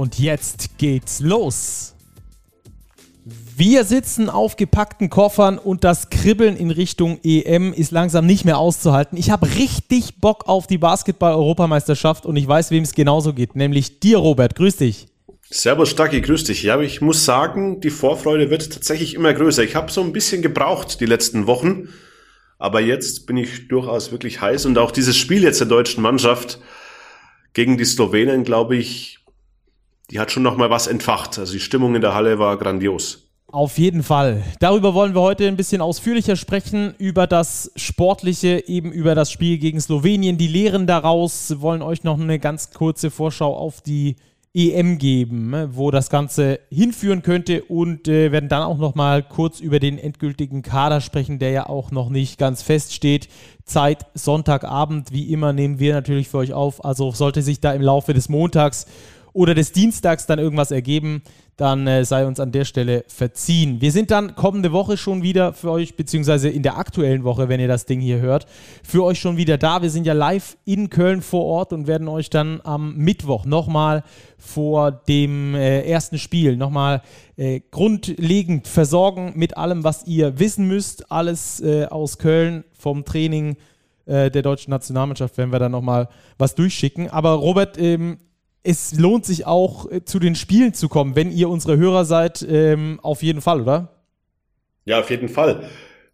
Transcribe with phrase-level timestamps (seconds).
[0.00, 1.94] Und jetzt geht's los.
[3.54, 8.56] Wir sitzen auf gepackten Koffern und das Kribbeln in Richtung EM ist langsam nicht mehr
[8.56, 9.18] auszuhalten.
[9.18, 14.00] Ich habe richtig Bock auf die Basketball-Europameisterschaft und ich weiß, wem es genauso geht, nämlich
[14.00, 14.54] dir, Robert.
[14.54, 15.06] Grüß dich.
[15.50, 16.62] Servus Stacki, grüß dich.
[16.62, 19.64] Ja, ich muss sagen, die Vorfreude wird tatsächlich immer größer.
[19.64, 21.90] Ich habe so ein bisschen gebraucht die letzten Wochen,
[22.58, 26.58] aber jetzt bin ich durchaus wirklich heiß und auch dieses Spiel jetzt der deutschen Mannschaft
[27.52, 29.19] gegen die Slowenen, glaube ich,
[30.10, 31.38] die hat schon noch mal was entfacht.
[31.38, 33.26] Also die Stimmung in der Halle war grandios.
[33.52, 34.44] Auf jeden Fall.
[34.60, 39.58] Darüber wollen wir heute ein bisschen ausführlicher sprechen, über das Sportliche, eben über das Spiel
[39.58, 44.14] gegen Slowenien, die Lehren daraus, wir wollen euch noch eine ganz kurze Vorschau auf die
[44.54, 49.22] EM geben, ne, wo das Ganze hinführen könnte und äh, werden dann auch noch mal
[49.22, 53.28] kurz über den endgültigen Kader sprechen, der ja auch noch nicht ganz feststeht.
[53.64, 57.82] Zeit Sonntagabend, wie immer nehmen wir natürlich für euch auf, also sollte sich da im
[57.82, 58.86] Laufe des Montags
[59.32, 61.22] oder des Dienstags dann irgendwas ergeben,
[61.60, 63.82] dann äh, sei uns an der Stelle verziehen.
[63.82, 67.60] Wir sind dann kommende Woche schon wieder für euch, beziehungsweise in der aktuellen Woche, wenn
[67.60, 68.46] ihr das Ding hier hört,
[68.82, 69.82] für euch schon wieder da.
[69.82, 74.04] Wir sind ja live in Köln vor Ort und werden euch dann am Mittwoch nochmal
[74.38, 77.02] vor dem äh, ersten Spiel nochmal
[77.36, 81.12] äh, grundlegend versorgen mit allem, was ihr wissen müsst.
[81.12, 83.56] Alles äh, aus Köln vom Training
[84.06, 87.10] äh, der deutschen Nationalmannschaft werden wir dann nochmal was durchschicken.
[87.10, 88.16] Aber Robert, ähm,
[88.62, 92.46] es lohnt sich auch äh, zu den Spielen zu kommen, wenn ihr unsere Hörer seid,
[92.48, 94.04] ähm, auf jeden Fall, oder?
[94.84, 95.68] Ja, auf jeden Fall.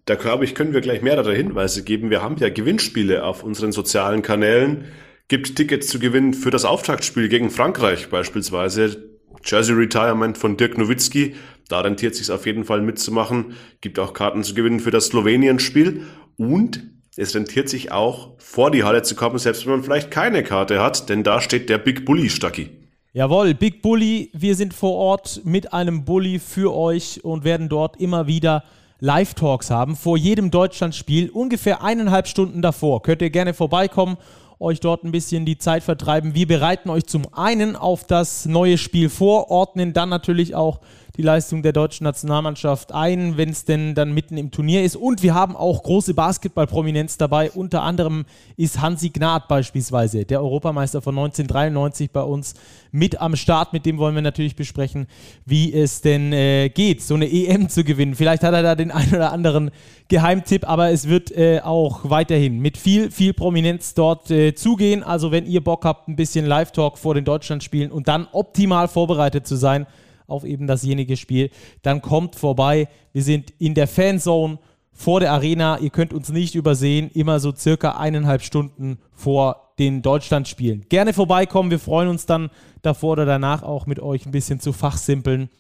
[0.05, 2.11] Da glaube ich, können wir gleich mehrere Hinweise geben.
[2.11, 4.85] Wir haben ja Gewinnspiele auf unseren sozialen Kanälen.
[5.29, 9.17] Gibt Tickets zu gewinnen für das Auftaktspiel gegen Frankreich beispielsweise.
[9.45, 11.35] Jersey Retirement von Dirk Nowitzki.
[11.69, 13.55] Da rentiert sich auf jeden Fall mitzumachen.
[13.81, 16.03] Gibt auch Karten zu gewinnen für das Slowenien-Spiel.
[16.37, 20.43] Und es rentiert sich auch, vor die Halle zu kommen, selbst wenn man vielleicht keine
[20.43, 22.69] Karte hat, denn da steht der Big Bully, Stacki.
[23.15, 27.99] Jawohl, Big Bully, wir sind vor Ort mit einem Bully für euch und werden dort
[27.99, 28.63] immer wieder
[29.01, 29.97] Live-Talks haben.
[29.97, 34.19] Vor jedem Deutschlandspiel, ungefähr eineinhalb Stunden davor, könnt ihr gerne vorbeikommen,
[34.59, 36.35] euch dort ein bisschen die Zeit vertreiben.
[36.35, 40.81] Wir bereiten euch zum einen auf das neue Spiel vor, ordnen dann natürlich auch
[41.17, 44.97] die Leistung der deutschen Nationalmannschaft ein, wenn es denn dann mitten im Turnier ist.
[44.97, 47.51] Und wir haben auch große Basketballprominenz dabei.
[47.51, 52.55] Unter anderem ist Hansi Gnad beispielsweise, der Europameister von 1993 bei uns
[52.93, 53.73] mit am Start.
[53.73, 55.07] Mit dem wollen wir natürlich besprechen,
[55.47, 58.15] wie es denn äh, geht, so eine EM zu gewinnen.
[58.15, 59.71] Vielleicht hat er da den einen oder anderen
[60.09, 65.03] Geheimtipp, aber es wird äh, auch weiterhin mit viel, viel Prominenz dort äh, zugehen.
[65.03, 69.47] Also wenn ihr Bock habt, ein bisschen Live-Talk vor den Deutschlandspielen und dann optimal vorbereitet
[69.47, 69.87] zu sein,
[70.27, 71.51] auf eben dasjenige Spiel,
[71.83, 72.89] dann kommt vorbei.
[73.13, 74.59] Wir sind in der Fanzone
[74.93, 75.79] vor der Arena.
[75.79, 80.87] Ihr könnt uns nicht übersehen, immer so circa eineinhalb Stunden vor den Deutschlandspielen.
[80.89, 81.71] Gerne vorbeikommen.
[81.71, 82.51] Wir freuen uns dann
[82.83, 85.51] davor oder danach auch mit euch ein bisschen zu fachsimpeln.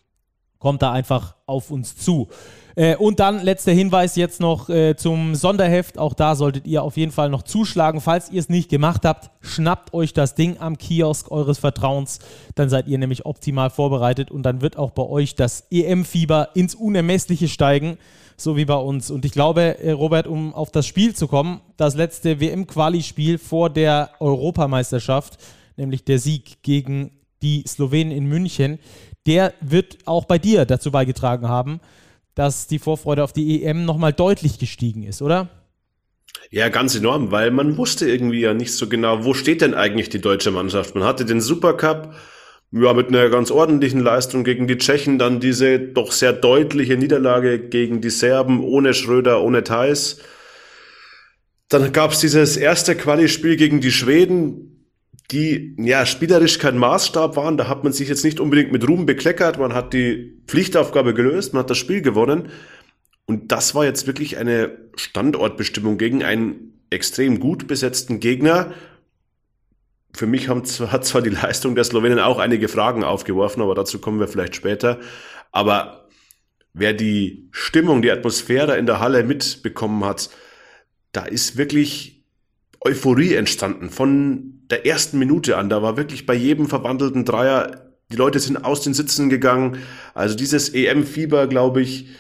[0.59, 2.29] Kommt da einfach auf uns zu.
[2.77, 5.99] Äh, und dann letzter Hinweis jetzt noch äh, zum Sonderheft.
[5.99, 8.01] Auch da solltet ihr auf jeden Fall noch zuschlagen.
[8.01, 12.21] Falls ihr es nicht gemacht habt, schnappt euch das Ding am Kiosk eures Vertrauens.
[12.55, 16.75] Dann seid ihr nämlich optimal vorbereitet und dann wird auch bei euch das EM-Fieber ins
[16.75, 17.99] Unermessliche steigen
[18.37, 19.11] so wie bei uns.
[19.11, 23.71] Und ich glaube, äh, Robert, um auf das Spiel zu kommen, das letzte WM-Quali-Spiel vor
[23.71, 25.39] der Europameisterschaft,
[25.79, 28.79] nämlich der Sieg gegen die Slowenen in München,
[29.27, 31.81] der wird auch bei dir dazu beigetragen haben,
[32.37, 35.49] dass die Vorfreude auf die EM nochmal deutlich gestiegen ist, oder?
[36.51, 40.11] Ja, ganz enorm, weil man wusste irgendwie ja nicht so genau, wo steht denn eigentlich
[40.11, 40.95] die deutsche Mannschaft.
[40.95, 42.15] Man hatte den Supercup,
[42.73, 47.59] ja, mit einer ganz ordentlichen Leistung gegen die Tschechen, dann diese doch sehr deutliche Niederlage
[47.59, 50.21] gegen die Serben ohne Schröder, ohne Thais.
[51.69, 54.76] Dann gab's dieses erste Quali-Spiel gegen die Schweden,
[55.31, 57.57] die ja spielerisch kein Maßstab waren.
[57.57, 59.59] Da hat man sich jetzt nicht unbedingt mit Ruhm bekleckert.
[59.59, 62.49] Man hat die Pflichtaufgabe gelöst, man hat das Spiel gewonnen.
[63.27, 68.73] Und das war jetzt wirklich eine Standortbestimmung gegen einen extrem gut besetzten Gegner.
[70.15, 73.99] Für mich zwar, hat zwar die Leistung der Slowenen auch einige Fragen aufgeworfen, aber dazu
[73.99, 75.01] kommen wir vielleicht später.
[75.51, 76.09] Aber
[76.73, 80.31] wer die Stimmung, die Atmosphäre in der Halle mitbekommen hat,
[81.11, 82.16] da ist wirklich
[82.87, 85.69] Euphorie entstanden von der ersten Minute an.
[85.69, 89.79] Da war wirklich bei jedem verwandelten Dreier Die Leute sind aus den Sitzen gegangen.
[90.15, 92.11] Also dieses EM-Fieber, glaube ich,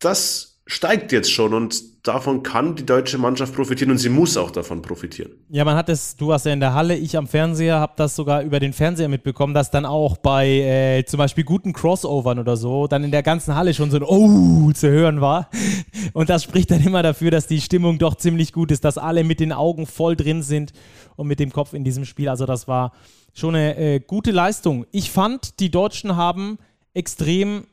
[0.00, 4.50] das steigt jetzt schon und davon kann die deutsche Mannschaft profitieren und sie muss auch
[4.50, 5.32] davon profitieren.
[5.50, 8.16] Ja, man hat es, du warst ja in der Halle, ich am Fernseher, habe das
[8.16, 12.56] sogar über den Fernseher mitbekommen, dass dann auch bei äh, zum Beispiel guten Crossovern oder
[12.56, 15.50] so dann in der ganzen Halle schon so ein Oh zu hören war.
[16.14, 19.22] Und das spricht dann immer dafür, dass die Stimmung doch ziemlich gut ist, dass alle
[19.22, 20.72] mit den Augen voll drin sind
[21.16, 22.28] und mit dem Kopf in diesem Spiel.
[22.28, 22.92] Also das war
[23.34, 24.86] schon eine äh, gute Leistung.
[24.92, 26.58] Ich fand, die Deutschen haben
[26.94, 27.64] extrem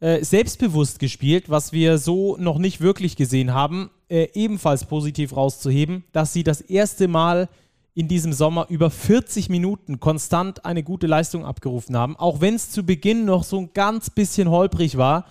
[0.00, 3.90] äh, selbstbewusst gespielt, was wir so noch nicht wirklich gesehen haben.
[4.08, 7.48] Äh, ebenfalls positiv rauszuheben, dass sie das erste Mal
[7.94, 12.16] in diesem Sommer über 40 Minuten konstant eine gute Leistung abgerufen haben.
[12.16, 15.26] Auch wenn es zu Beginn noch so ein ganz bisschen holprig war,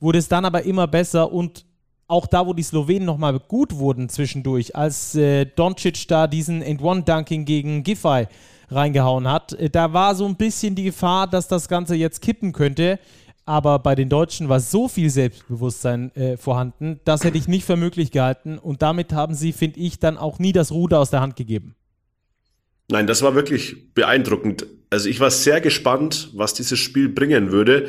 [0.00, 1.66] wurde es dann aber immer besser und
[2.06, 7.44] auch da, wo die Slowenen nochmal gut wurden zwischendurch, als äh, Doncic da diesen End-One-Dunking
[7.44, 8.26] gegen Giffey
[8.70, 12.52] reingehauen hat, äh, da war so ein bisschen die Gefahr, dass das Ganze jetzt kippen
[12.52, 12.98] könnte
[13.46, 17.76] aber bei den Deutschen war so viel Selbstbewusstsein äh, vorhanden, das hätte ich nicht für
[17.76, 21.20] möglich gehalten und damit haben sie, finde ich, dann auch nie das Ruder aus der
[21.20, 21.74] Hand gegeben.
[22.90, 24.66] Nein, das war wirklich beeindruckend.
[24.90, 27.88] Also ich war sehr gespannt, was dieses Spiel bringen würde.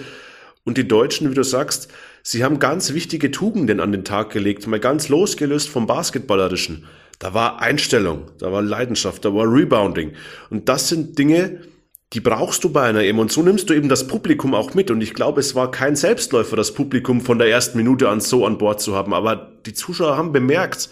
[0.64, 1.90] Und die Deutschen, wie du sagst,
[2.24, 6.86] sie haben ganz wichtige Tugenden an den Tag gelegt, mal ganz losgelöst vom Basketballerischen.
[7.20, 10.14] Da war Einstellung, da war Leidenschaft, da war Rebounding.
[10.50, 11.75] Und das sind Dinge, die
[12.22, 13.20] brauchst du bei einer EM.
[13.20, 14.92] Und so nimmst du eben das Publikum auch mit.
[14.92, 18.46] Und ich glaube, es war kein Selbstläufer, das Publikum von der ersten Minute an so
[18.46, 19.14] an Bord zu haben.
[19.14, 20.90] Aber die Zuschauer haben bemerkt,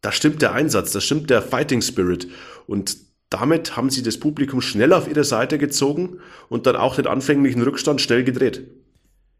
[0.00, 2.28] da stimmt der Einsatz, da stimmt der Fighting Spirit.
[2.66, 2.96] Und
[3.30, 6.18] damit haben sie das Publikum schnell auf ihre Seite gezogen
[6.48, 8.66] und dann auch den anfänglichen Rückstand schnell gedreht.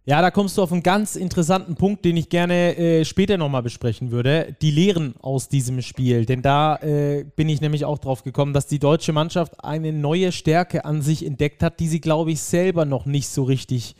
[0.04, 3.62] Ja, da kommst du auf einen ganz interessanten Punkt, den ich gerne äh, später nochmal
[3.62, 4.56] besprechen würde.
[4.60, 6.26] Die Lehren aus diesem Spiel.
[6.26, 10.32] Denn da äh, bin ich nämlich auch drauf gekommen, dass die deutsche Mannschaft eine neue
[10.32, 13.94] Stärke an sich entdeckt hat, die sie, glaube ich, selber noch nicht so richtig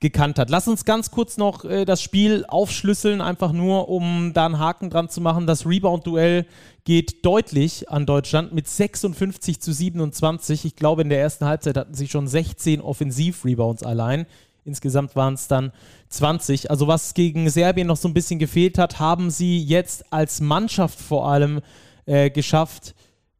[0.00, 0.50] gekannt hat.
[0.50, 4.90] Lass uns ganz kurz noch äh, das Spiel aufschlüsseln, einfach nur, um da einen Haken
[4.90, 5.46] dran zu machen.
[5.46, 6.46] Das Rebound-Duell
[6.82, 10.64] geht deutlich an Deutschland mit 56 zu 27.
[10.64, 14.26] Ich glaube, in der ersten Halbzeit hatten sie schon 16 Offensiv-Rebounds allein.
[14.64, 15.72] Insgesamt waren es dann
[16.08, 16.70] 20.
[16.70, 20.98] Also was gegen Serbien noch so ein bisschen gefehlt hat, haben sie jetzt als Mannschaft
[20.98, 21.60] vor allem
[22.06, 22.94] äh, geschafft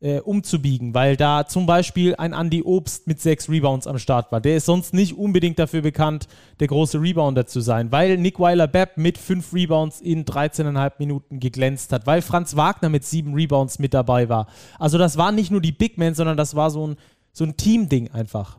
[0.05, 4.41] äh, umzubiegen, weil da zum Beispiel ein Andy Obst mit sechs Rebounds am Start war.
[4.43, 6.29] Der ist sonst nicht unbedingt dafür bekannt,
[6.61, 11.91] der große Rebounder zu sein, weil Nick Weiler-Bepp mit fünf Rebounds in 13,5 Minuten geglänzt
[11.91, 14.47] hat, weil Franz Wagner mit sieben Rebounds mit dabei war.
[14.79, 16.97] Also das war nicht nur die Big Men, sondern das war so ein,
[17.33, 18.59] so ein Team-Ding einfach.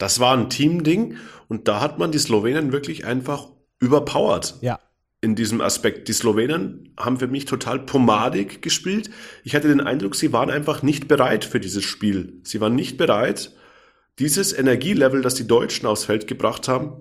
[0.00, 1.16] Das war ein Teamding
[1.48, 3.48] und da hat man die Slowenen wirklich einfach
[3.80, 4.54] überpowered.
[4.62, 4.80] Ja.
[5.20, 6.08] In diesem Aspekt.
[6.08, 9.10] Die Slowenen haben für mich total pomadig gespielt.
[9.44, 12.40] Ich hatte den Eindruck, sie waren einfach nicht bereit für dieses Spiel.
[12.44, 13.54] Sie waren nicht bereit,
[14.18, 16.92] dieses Energielevel, das die Deutschen aufs Feld gebracht haben,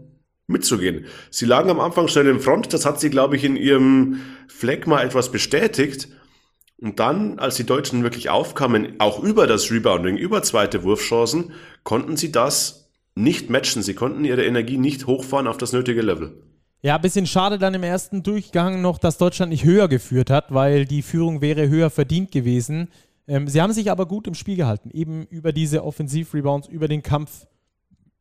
[0.47, 1.05] mitzugehen.
[1.29, 2.73] Sie lagen am Anfang schnell in Front.
[2.73, 4.19] Das hat sie, glaube ich, in ihrem
[4.49, 6.09] Fleck mal etwas bestätigt.
[6.75, 11.53] Und dann, als die Deutschen wirklich aufkamen, auch über das Rebounding, über zweite Wurfchancen,
[11.83, 13.81] konnten sie das nicht matchen.
[13.81, 16.43] Sie konnten ihre Energie nicht hochfahren auf das nötige Level.
[16.81, 20.53] Ja, ein bisschen schade dann im ersten Durchgang noch, dass Deutschland nicht höher geführt hat,
[20.53, 22.87] weil die Führung wäre höher verdient gewesen.
[23.27, 27.03] Ähm, sie haben sich aber gut im Spiel gehalten, eben über diese Offensiv-Rebounds, über den
[27.03, 27.47] Kampf,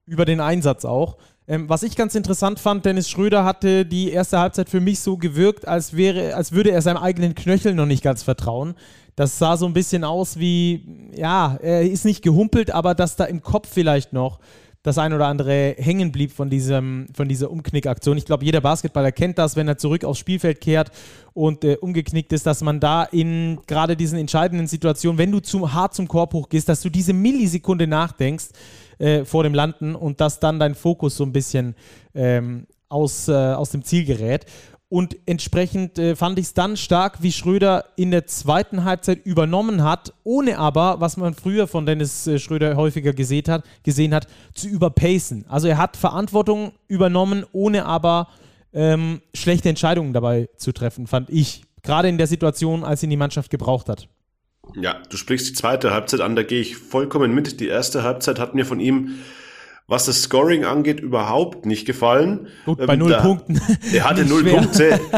[0.07, 1.19] über den Einsatz auch.
[1.47, 5.17] Ähm, was ich ganz interessant fand, Dennis Schröder hatte die erste Halbzeit für mich so
[5.17, 8.75] gewirkt, als, wäre, als würde er seinem eigenen Knöchel noch nicht ganz vertrauen.
[9.15, 13.25] Das sah so ein bisschen aus wie, ja, er ist nicht gehumpelt, aber dass da
[13.25, 14.41] im Kopf vielleicht noch
[14.83, 18.17] das ein oder andere hängen blieb von, diesem, von dieser Umknickaktion.
[18.17, 20.91] Ich glaube, jeder Basketballer kennt das, wenn er zurück aufs Spielfeld kehrt
[21.35, 25.73] und äh, umgeknickt ist, dass man da in gerade diesen entscheidenden Situationen, wenn du zu
[25.73, 28.47] hart zum Korb hochgehst, dass du diese Millisekunde nachdenkst
[28.99, 31.75] äh, vor dem Landen und dass dann dein Fokus so ein bisschen
[32.15, 34.47] ähm, aus, äh, aus dem Ziel gerät.
[34.91, 39.85] Und entsprechend äh, fand ich es dann stark, wie Schröder in der zweiten Halbzeit übernommen
[39.85, 44.27] hat, ohne aber, was man früher von Dennis äh, Schröder häufiger gesehen hat, gesehen hat,
[44.55, 45.45] zu überpacen.
[45.49, 48.29] Also er hat Verantwortung übernommen, ohne aber
[48.73, 51.65] ähm, schlechte Entscheidungen dabei zu treffen, fand ich.
[51.83, 54.09] Gerade in der Situation, als ihn die Mannschaft gebraucht hat.
[54.75, 57.61] Ja, du sprichst die zweite Halbzeit an, da gehe ich vollkommen mit.
[57.61, 59.19] Die erste Halbzeit hat mir von ihm
[59.89, 62.49] was das Scoring angeht, überhaupt nicht gefallen.
[62.67, 63.61] Gut, bei ähm, null da, Punkten.
[63.93, 64.45] Er hatte null.
[64.45, 65.01] Punkte.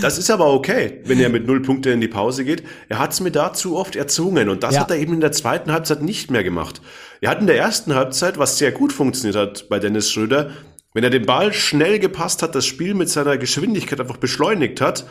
[0.00, 2.62] Das ist aber okay, wenn er mit null Punkte in die Pause geht.
[2.88, 4.80] Er hat es mir da zu oft erzwungen und das ja.
[4.80, 6.80] hat er eben in der zweiten Halbzeit nicht mehr gemacht.
[7.20, 10.50] Er hat in der ersten Halbzeit, was sehr gut funktioniert hat bei Dennis Schröder,
[10.94, 15.04] wenn er den Ball schnell gepasst hat, das Spiel mit seiner Geschwindigkeit einfach beschleunigt hat,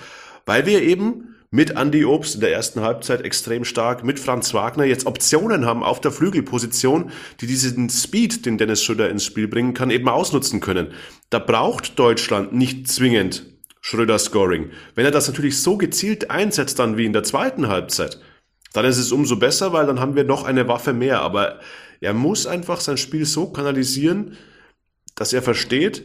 [0.48, 4.84] weil wir eben mit Andy Obst in der ersten Halbzeit extrem stark, mit Franz Wagner
[4.84, 9.74] jetzt Optionen haben auf der Flügelposition, die diesen Speed, den Dennis Schröder ins Spiel bringen
[9.74, 10.92] kann, eben ausnutzen können.
[11.30, 13.46] Da braucht Deutschland nicht zwingend
[13.80, 14.72] Schröder Scoring.
[14.96, 18.20] Wenn er das natürlich so gezielt einsetzt dann wie in der zweiten Halbzeit,
[18.74, 21.22] dann ist es umso besser, weil dann haben wir noch eine Waffe mehr.
[21.22, 21.62] Aber
[22.02, 24.36] er muss einfach sein Spiel so kanalisieren,
[25.16, 26.04] dass er versteht,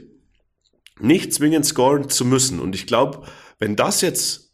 [1.01, 2.61] nicht zwingend scoren zu müssen.
[2.61, 3.27] Und ich glaube,
[3.59, 4.50] wenn das jetzt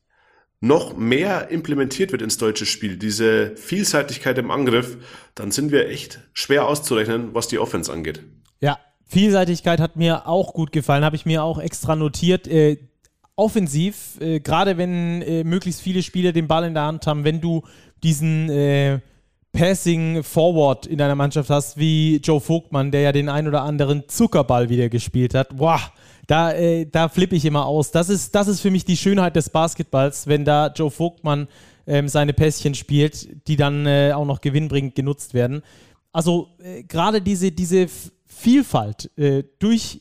[0.61, 4.97] noch mehr implementiert wird ins deutsche Spiel, diese Vielseitigkeit im Angriff,
[5.35, 8.23] dann sind wir echt schwer auszurechnen, was die Offense angeht.
[8.61, 12.49] Ja, Vielseitigkeit hat mir auch gut gefallen, habe ich mir auch extra notiert.
[12.49, 12.79] Äh,
[13.37, 17.41] offensiv, äh, gerade wenn äh, möglichst viele Spieler den Ball in der Hand haben, wenn
[17.41, 17.63] du
[18.03, 19.01] diesen äh,
[19.53, 24.09] Passing Forward in deiner Mannschaft hast, wie Joe Vogtmann, der ja den ein oder anderen
[24.09, 25.57] Zuckerball wieder gespielt hat.
[25.57, 25.81] Boah,
[26.27, 27.91] da, äh, da flippe ich immer aus.
[27.91, 31.49] Das ist, das ist für mich die Schönheit des Basketballs, wenn da Joe Vogtmann
[31.87, 35.63] ähm, seine Pässchen spielt, die dann äh, auch noch gewinnbringend genutzt werden.
[36.13, 37.87] Also äh, gerade diese, diese
[38.25, 40.01] Vielfalt äh, durch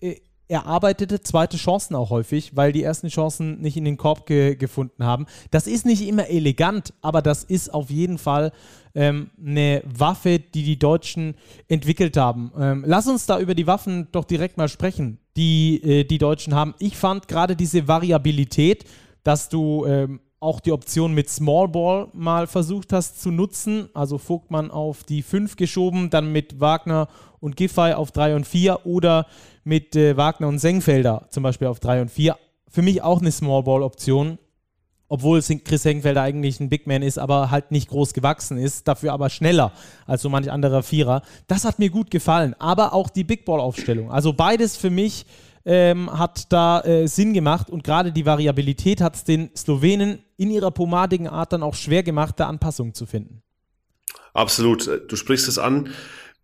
[0.00, 0.16] äh,
[0.48, 5.04] erarbeitete zweite Chancen auch häufig, weil die ersten Chancen nicht in den Korb ge gefunden
[5.04, 5.26] haben.
[5.50, 8.52] Das ist nicht immer elegant, aber das ist auf jeden Fall
[8.94, 11.36] ähm, eine Waffe, die die Deutschen
[11.68, 12.52] entwickelt haben.
[12.58, 16.54] Ähm, lass uns da über die Waffen doch direkt mal sprechen, die äh, die Deutschen
[16.54, 16.74] haben.
[16.78, 18.84] Ich fand gerade diese Variabilität,
[19.22, 23.90] dass du ähm, auch die Option mit Small Ball mal versucht hast zu nutzen.
[23.92, 27.08] Also Vogtmann auf die 5 geschoben, dann mit Wagner
[27.40, 29.26] und Giffey auf 3 und 4 oder
[29.64, 32.36] mit äh, Wagner und Sengfelder zum Beispiel auf 3 und 4.
[32.68, 34.38] Für mich auch eine Small Ball Option
[35.10, 39.12] obwohl Chris Hengfelder eigentlich ein Big Man ist, aber halt nicht groß gewachsen ist, dafür
[39.12, 39.72] aber schneller
[40.06, 41.22] als so manch anderer Vierer.
[41.48, 44.10] Das hat mir gut gefallen, aber auch die Big Ball Aufstellung.
[44.12, 45.26] Also beides für mich
[45.66, 50.50] ähm, hat da äh, Sinn gemacht und gerade die Variabilität hat es den Slowenen in
[50.50, 53.42] ihrer pomadigen Art dann auch schwer gemacht, da Anpassungen zu finden.
[54.32, 55.88] Absolut, du sprichst es an.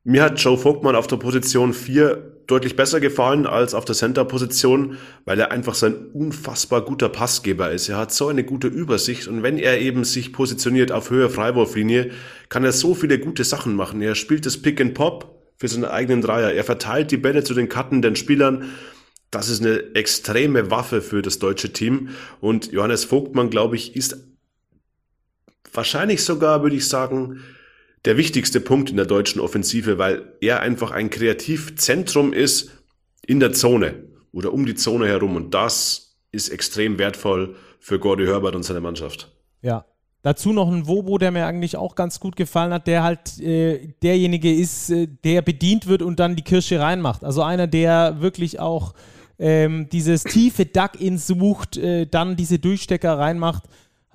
[0.02, 4.98] Mir hat Joe Vogtmann auf der Position 4 deutlich besser gefallen als auf der Center-Position,
[5.24, 7.88] weil er einfach sein unfassbar guter Passgeber ist.
[7.88, 12.10] Er hat so eine gute Übersicht und wenn er eben sich positioniert auf Höhe Freiwurflinie,
[12.48, 14.00] kann er so viele gute Sachen machen.
[14.00, 16.52] Er spielt das Pick and Pop für seinen eigenen Dreier.
[16.52, 18.70] Er verteilt die Bälle zu den cuttenden Spielern.
[19.30, 22.10] Das ist eine extreme Waffe für das deutsche Team
[22.40, 24.16] und Johannes Vogtmann, glaube ich, ist
[25.72, 27.40] wahrscheinlich sogar, würde ich sagen,
[28.06, 32.70] der wichtigste Punkt in der deutschen Offensive, weil er einfach ein Kreativzentrum ist
[33.26, 35.34] in der Zone oder um die Zone herum.
[35.36, 39.32] Und das ist extrem wertvoll für Gordy Herbert und seine Mannschaft.
[39.60, 39.84] Ja.
[40.22, 43.92] Dazu noch ein Wobo, der mir eigentlich auch ganz gut gefallen hat, der halt äh,
[44.02, 47.22] derjenige ist, äh, der bedient wird und dann die Kirsche reinmacht.
[47.22, 48.94] Also einer, der wirklich auch
[49.38, 53.64] ähm, dieses tiefe Duck-In sucht, äh, dann diese Durchstecker reinmacht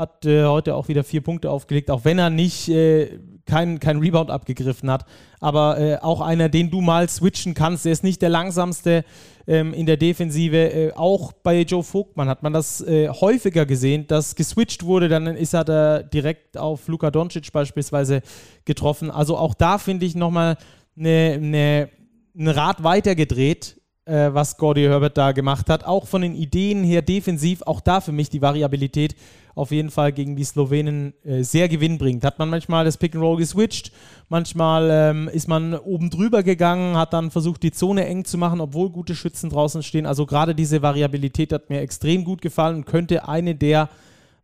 [0.02, 4.00] hat äh, heute auch wieder vier Punkte aufgelegt, auch wenn er nicht äh, keinen kein
[4.00, 5.06] Rebound abgegriffen hat.
[5.40, 7.86] Aber äh, auch einer, den du mal switchen kannst.
[7.86, 9.04] Der ist nicht der langsamste
[9.48, 10.58] ähm, in der Defensive.
[10.58, 15.10] Äh, auch bei Joe Vogtmann hat man das äh, häufiger gesehen, dass geswitcht wurde.
[15.10, 18.22] Dann ist er da direkt auf Luka Doncic beispielsweise
[18.66, 19.12] getroffen.
[19.12, 20.58] Also auch da finde ich nochmal
[20.98, 21.90] eine, eine,
[22.36, 25.84] ein Rad weitergedreht äh, was Gordy Herbert da gemacht hat.
[25.86, 29.16] Auch von den Ideen her defensiv, auch da für mich die Variabilität
[29.54, 32.24] auf jeden Fall gegen die Slowenen äh, sehr gewinnbringend.
[32.24, 33.92] Hat man manchmal das Pick and Roll geswitcht,
[34.30, 38.62] manchmal ähm, ist man oben drüber gegangen, hat dann versucht, die Zone eng zu machen,
[38.62, 40.06] obwohl gute Schützen draußen stehen.
[40.06, 43.90] Also gerade diese Variabilität hat mir extrem gut gefallen und könnte eine der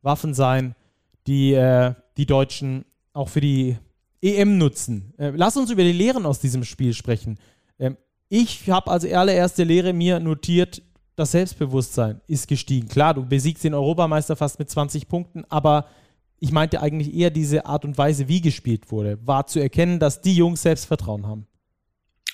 [0.01, 0.75] Waffen sein,
[1.25, 3.77] die äh, die Deutschen auch für die
[4.21, 5.13] EM nutzen.
[5.17, 7.37] Äh, lass uns über die Lehren aus diesem Spiel sprechen.
[7.79, 7.97] Ähm,
[8.29, 10.81] ich habe als allererste Lehre mir notiert,
[11.15, 12.87] das Selbstbewusstsein ist gestiegen.
[12.87, 15.87] Klar, du besiegst den Europameister fast mit 20 Punkten, aber
[16.39, 20.21] ich meinte eigentlich eher diese Art und Weise, wie gespielt wurde, war zu erkennen, dass
[20.21, 21.47] die Jungs Selbstvertrauen haben.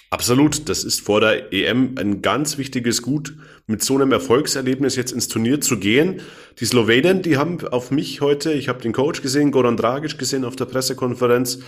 [0.09, 3.35] Absolut, das ist vor der EM ein ganz wichtiges Gut,
[3.65, 6.21] mit so einem Erfolgserlebnis jetzt ins Turnier zu gehen.
[6.59, 10.45] Die Slowenen, die haben auf mich heute, ich habe den Coach gesehen, Goran Dragic gesehen
[10.45, 11.59] auf der Pressekonferenz,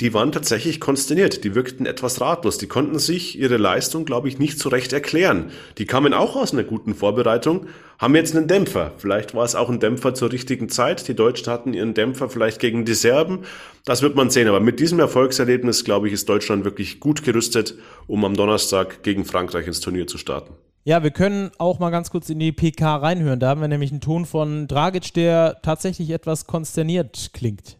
[0.00, 1.42] die waren tatsächlich konsterniert.
[1.44, 2.58] Die wirkten etwas ratlos.
[2.58, 5.50] Die konnten sich ihre Leistung, glaube ich, nicht so recht erklären.
[5.78, 7.66] Die kamen auch aus einer guten Vorbereitung,
[7.98, 8.92] haben jetzt einen Dämpfer.
[8.98, 11.08] Vielleicht war es auch ein Dämpfer zur richtigen Zeit.
[11.08, 13.44] Die Deutschen hatten ihren Dämpfer vielleicht gegen die Serben.
[13.86, 14.48] Das wird man sehen.
[14.48, 17.74] Aber mit diesem Erfolgserlebnis, glaube ich, ist Deutschland wirklich gut gerüstet,
[18.06, 20.52] um am Donnerstag gegen Frankreich ins Turnier zu starten.
[20.84, 23.40] Ja, wir können auch mal ganz kurz in die PK reinhören.
[23.40, 27.78] Da haben wir nämlich einen Ton von Dragic, der tatsächlich etwas konsterniert klingt.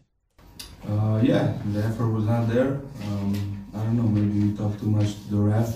[0.89, 2.79] Uh, yeah, the effort was not there.
[3.03, 5.75] Um, I don't know, maybe we talked too much to the ref.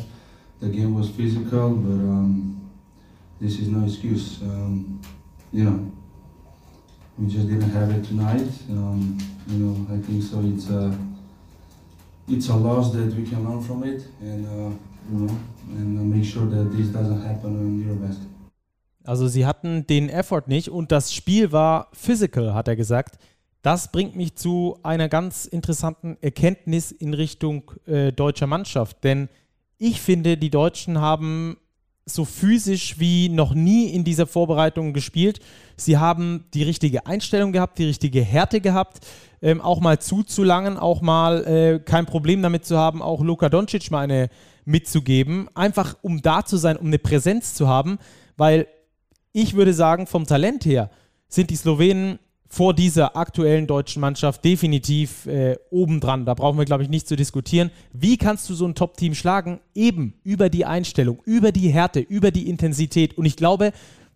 [0.62, 2.70] The game was physical, but um,
[3.40, 4.42] this is no excuse.
[4.42, 5.02] Um,
[5.52, 5.92] you know,
[7.18, 8.48] we just didn't have it tonight.
[8.70, 10.40] Um, you know, I think so.
[10.46, 10.98] It's a
[12.28, 14.76] it's a loss that we can learn from it, and uh,
[15.12, 15.38] you know,
[15.72, 18.28] and make sure that this doesn't happen in Eurobasket.
[19.04, 23.18] Also sie hatten den Effort nicht und das Spiel war physical, hat er gesagt.
[23.62, 29.04] Das bringt mich zu einer ganz interessanten Erkenntnis in Richtung äh, deutscher Mannschaft.
[29.04, 29.30] Denn
[29.78, 31.58] ich finde, die Deutschen haben
[32.06, 35.40] so physisch wie noch nie in dieser Vorbereitung gespielt.
[35.78, 39.06] Sie haben die richtige Einstellung gehabt, die richtige Härte gehabt,
[39.42, 43.92] ähm, auch mal zuzulangen, auch mal äh, kein Problem damit zu haben, auch Luka Doncic
[43.92, 44.30] mal eine
[44.66, 45.48] mitzugeben.
[45.54, 48.00] Einfach um da zu sein, um eine Präsenz zu haben,
[48.38, 48.68] weil
[49.34, 50.90] ich würde sagen, vom Talent her
[51.28, 52.20] sind die Slowenen
[52.52, 56.26] vor dieser aktuellen deutschen Mannschaft definitiv äh, obendran.
[56.26, 57.72] Da brauchen wir, glaube ich, nicht zu diskutieren.
[57.94, 59.62] Wie kannst du so ein Top-Team schlagen?
[59.74, 63.18] Eben über die Einstellung, über die Härte, über die Intensität.
[63.18, 63.72] Und ich glaube,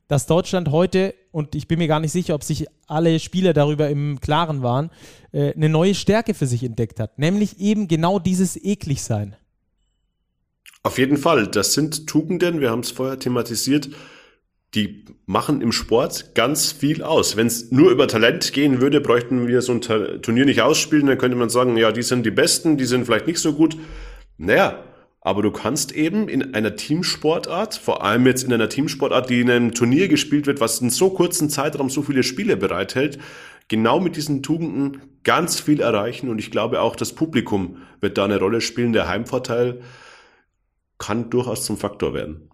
[0.09, 3.89] dass Deutschland heute, und ich bin mir gar nicht sicher, ob sich alle Spieler darüber
[3.89, 4.91] im Klaren waren,
[5.31, 7.17] äh, eine neue Stärke für sich entdeckt hat.
[7.17, 9.37] Nämlich eben genau dieses Ekligsein.
[10.83, 11.47] Auf jeden Fall.
[11.47, 13.89] Das sind Tugenden, wir haben es vorher thematisiert,
[14.75, 17.37] die machen im Sport ganz viel aus.
[17.37, 21.17] Wenn es nur über Talent gehen würde, bräuchten wir so ein Turnier nicht ausspielen, dann
[21.17, 23.77] könnte man sagen, ja, die sind die Besten, die sind vielleicht nicht so gut.
[24.37, 24.83] Naja,
[25.21, 29.49] aber du kannst eben in einer Teamsportart, vor allem jetzt in einer Teamsportart, die in
[29.49, 33.17] einem Turnier gespielt wird, was in so kurzen Zeitraum so viele Spiele bereithält,
[33.67, 36.29] genau mit diesen Tugenden ganz viel erreichen.
[36.29, 38.93] Und ich glaube auch, das Publikum wird da eine Rolle spielen.
[38.93, 39.81] Der Heimvorteil
[40.99, 42.51] kann durchaus zum Faktor werden.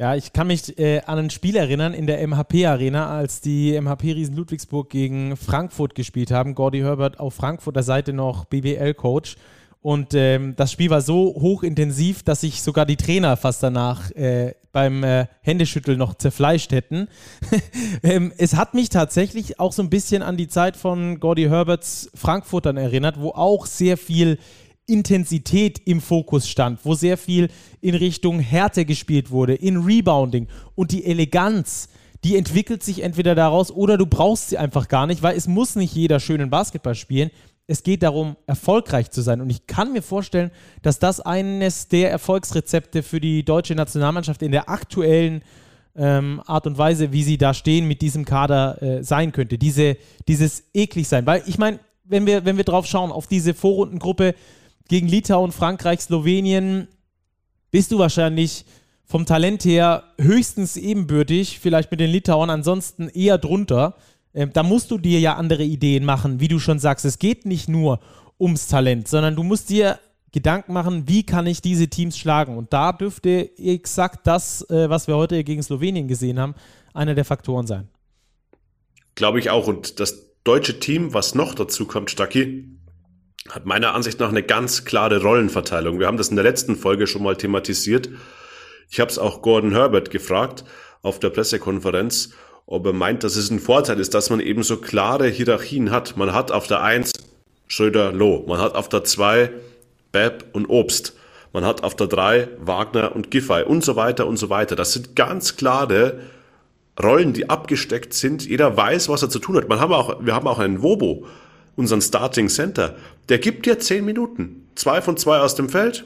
[0.00, 4.14] Ja, ich kann mich äh, an ein Spiel erinnern in der MHP-Arena, als die MHP
[4.14, 6.54] Riesen Ludwigsburg gegen Frankfurt gespielt haben.
[6.54, 9.36] Gordy Herbert auf Frankfurter Seite noch BWL-Coach.
[9.82, 14.54] Und ähm, das Spiel war so hochintensiv, dass sich sogar die Trainer fast danach äh,
[14.72, 17.08] beim äh, Händeschütteln noch zerfleischt hätten.
[18.02, 22.10] ähm, es hat mich tatsächlich auch so ein bisschen an die Zeit von Gordy Herberts
[22.14, 24.38] Frankfurtern erinnert, wo auch sehr viel
[24.90, 27.48] Intensität im Fokus stand, wo sehr viel
[27.80, 31.88] in Richtung Härte gespielt wurde, in Rebounding und die Eleganz,
[32.24, 35.76] die entwickelt sich entweder daraus oder du brauchst sie einfach gar nicht, weil es muss
[35.76, 37.30] nicht jeder schönen Basketball spielen.
[37.66, 39.40] Es geht darum, erfolgreich zu sein.
[39.40, 40.50] Und ich kann mir vorstellen,
[40.82, 45.42] dass das eines der Erfolgsrezepte für die deutsche Nationalmannschaft in der aktuellen
[45.96, 49.56] ähm, Art und Weise, wie sie da stehen, mit diesem Kader äh, sein könnte.
[49.56, 51.26] Diese, dieses eklig sein.
[51.26, 54.34] Weil ich meine, wenn wir, wenn wir drauf schauen, auf diese Vorrundengruppe,
[54.90, 56.88] gegen Litauen, Frankreich, Slowenien
[57.70, 58.64] bist du wahrscheinlich
[59.04, 63.94] vom Talent her höchstens ebenbürtig, vielleicht mit den Litauern, ansonsten eher drunter.
[64.34, 67.04] Ähm, da musst du dir ja andere Ideen machen, wie du schon sagst.
[67.04, 68.00] Es geht nicht nur
[68.40, 70.00] ums Talent, sondern du musst dir
[70.32, 72.56] Gedanken machen, wie kann ich diese Teams schlagen.
[72.56, 76.56] Und da dürfte exakt das, äh, was wir heute gegen Slowenien gesehen haben,
[76.94, 77.86] einer der Faktoren sein.
[79.14, 79.68] Glaube ich auch.
[79.68, 82.79] Und das deutsche Team, was noch dazu kommt, Stacki,
[83.48, 85.98] hat meiner Ansicht nach eine ganz klare Rollenverteilung.
[85.98, 88.08] Wir haben das in der letzten Folge schon mal thematisiert.
[88.90, 90.64] Ich habe es auch Gordon Herbert gefragt
[91.02, 92.30] auf der Pressekonferenz,
[92.66, 96.16] ob er meint, dass es ein Vorteil ist, dass man eben so klare Hierarchien hat.
[96.16, 97.12] Man hat auf der 1
[97.66, 99.50] Schröder Loh, man hat auf der 2
[100.12, 101.16] Bepp und Obst,
[101.52, 104.76] man hat auf der 3 Wagner und Giffey und so weiter und so weiter.
[104.76, 106.20] Das sind ganz klare
[107.02, 108.46] Rollen, die abgesteckt sind.
[108.46, 109.68] Jeder weiß, was er zu tun hat.
[109.68, 111.26] Man haben auch, wir haben auch einen Wobo,
[111.80, 112.94] unseren Starting Center,
[113.28, 114.68] der gibt dir zehn Minuten.
[114.76, 116.04] Zwei von zwei aus dem Feld.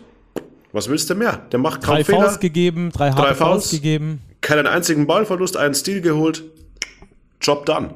[0.72, 1.42] Was willst du mehr?
[1.52, 2.38] Der macht kaum drei Fehler.
[2.38, 4.20] Gegeben, drei harte drei Faust gegeben.
[4.40, 6.44] Keinen einzigen Ballverlust, einen Stil geholt.
[7.40, 7.90] Job done.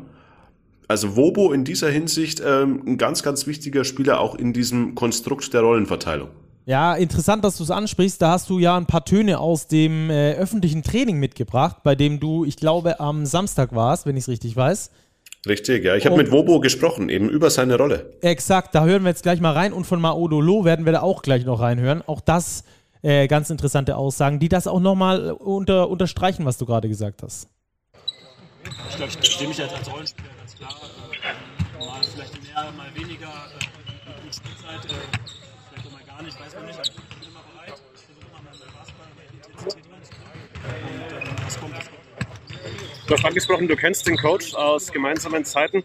[0.88, 5.52] Also Wobo in dieser Hinsicht ähm, ein ganz, ganz wichtiger Spieler auch in diesem Konstrukt
[5.54, 6.28] der Rollenverteilung.
[6.66, 8.20] Ja, interessant, dass du es ansprichst.
[8.20, 12.20] Da hast du ja ein paar Töne aus dem äh, öffentlichen Training mitgebracht, bei dem
[12.20, 14.90] du, ich glaube, am Samstag warst, wenn ich es richtig weiß.
[15.48, 15.96] Richtig, ja.
[15.96, 18.12] Ich habe mit Wobo gesprochen, eben über seine Rolle.
[18.20, 21.00] Exakt, da hören wir jetzt gleich mal rein und von Maodo Lo werden wir da
[21.00, 22.02] auch gleich noch reinhören.
[22.06, 22.64] Auch das
[23.02, 27.48] äh, ganz interessante Aussagen, die das auch nochmal unter, unterstreichen, was du gerade gesagt hast.
[28.90, 30.70] Ich glaube, ich verstehe mich jetzt als Rollenspieler ganz klar.
[31.80, 33.26] Äh, mal vielleicht mehr, mal weniger.
[33.26, 34.94] Äh, mit Spielzeit, äh,
[35.70, 36.78] vielleicht auch mal gar nicht, weiß man nicht.
[36.78, 37.80] Ich bin immer bereit.
[37.94, 40.44] Ich versuche immer meinen Basketball, meine Intensität reinzubringen.
[40.84, 42.97] Und äh, das kommt, das kommt.
[43.08, 45.82] Du hast angesprochen, du kennst den Coach aus gemeinsamen Zeiten.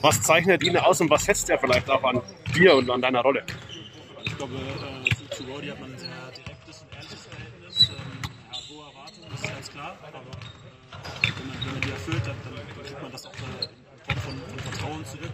[0.00, 2.20] Was zeichnet ihn aus und was setzt er vielleicht auch an
[2.52, 3.44] dir und an deiner Rolle?
[4.24, 7.90] Ich glaube, äh, zu Rody hat man ein sehr direktes und ehrliches Verhältnis.
[7.90, 7.94] Ähm,
[8.50, 9.96] er hat hohe Erwartungen, das ist ganz klar.
[10.02, 14.12] Aber äh, wenn, man, wenn, man, die erfüllt, dann, dann kriegt man das auch äh,
[14.12, 15.32] in Form von, von, Vertrauen zurück.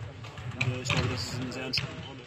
[0.61, 2.21] Und äh, ich glaube, das ist eine sehr entscheidende Rolle.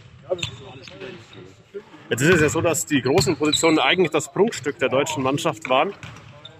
[2.10, 5.70] Jetzt ist es ja so, dass die großen Positionen eigentlich das Prunkstück der deutschen Mannschaft
[5.70, 5.94] waren.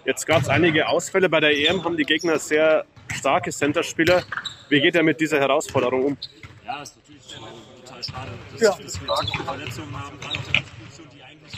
[0.06, 2.86] Jetzt gab es einige Ausfälle bei der EM, haben die Gegner sehr
[3.16, 4.24] starke Centerspieler.
[4.68, 6.18] Wie geht er mit dieser Herausforderung um?
[6.66, 8.78] Ja, ist natürlich äh, total schade, dass ja.
[8.78, 11.52] wir so viele Verletzungen haben, gerade auf der Position, die eigentlich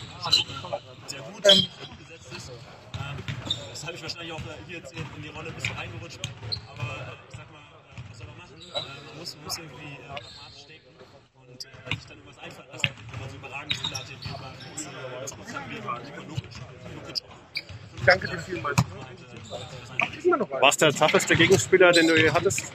[1.08, 2.50] sehr gut besetzt ist.
[2.50, 3.18] Ähm,
[3.72, 6.20] das habe ich wahrscheinlich auch äh, hier jetzt in die Rolle ein bisschen reingerutscht.
[6.70, 7.66] Aber äh, ich sag mal,
[8.10, 8.62] was soll man machen?
[8.62, 10.94] Man muss, man muss irgendwie pragmatisch denken
[11.50, 14.16] und sich dann irgendwas einfallen lassen, wenn man so überragend Spieler hat, wie
[15.22, 15.82] das muss dann wie
[16.96, 17.24] Lukic
[18.06, 18.78] Danke dir vielmals.
[20.60, 22.72] Was der tougheste Gegenspieler, den du je hattest?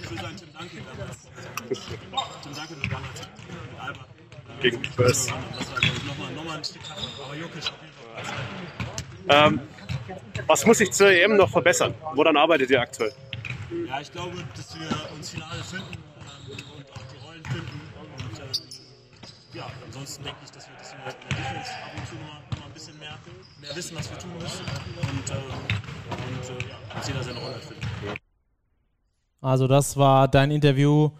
[0.00, 1.28] Ich würde sagen Tim Duncan damals.
[2.42, 4.06] Tim Duncan damals mit Alba.
[4.60, 5.26] Gegen Spurs.
[5.58, 8.26] Das war nochmal, nochmal ein Stück tougher, aber Jokic auf jeden
[9.28, 9.46] Fall.
[9.46, 9.60] Ähm,
[10.46, 11.94] was muss sich zur EM noch verbessern?
[12.14, 13.12] Woran arbeitet ihr aktuell?
[13.88, 17.80] Ja, ich glaube, dass wir uns finale finden ähm, und auch die Rollen finden.
[17.96, 18.50] Und ähm,
[19.54, 22.66] ja, ansonsten denke ich, dass wir, wir in der Defense ab und zu noch, noch
[22.66, 23.18] ein bisschen mehr,
[23.62, 24.64] mehr wissen, was wir tun müssen.
[25.00, 25.38] Und, ähm,
[26.10, 28.20] und äh, dass jeder seine Rolle findet.
[29.40, 31.10] Also das war dein Interview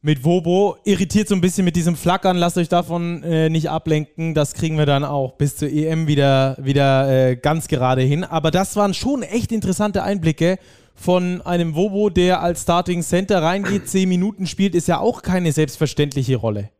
[0.00, 0.76] mit Wobo.
[0.84, 2.36] Irritiert so ein bisschen mit diesem Flackern.
[2.36, 4.34] Lasst euch davon äh, nicht ablenken.
[4.34, 8.22] Das kriegen wir dann auch bis zur EM wieder, wieder äh, ganz gerade hin.
[8.22, 10.58] Aber das waren schon echt interessante Einblicke
[10.94, 15.52] von einem Wobo, der als Starting Center reingeht, zehn Minuten spielt, ist ja auch keine
[15.52, 16.70] selbstverständliche Rolle.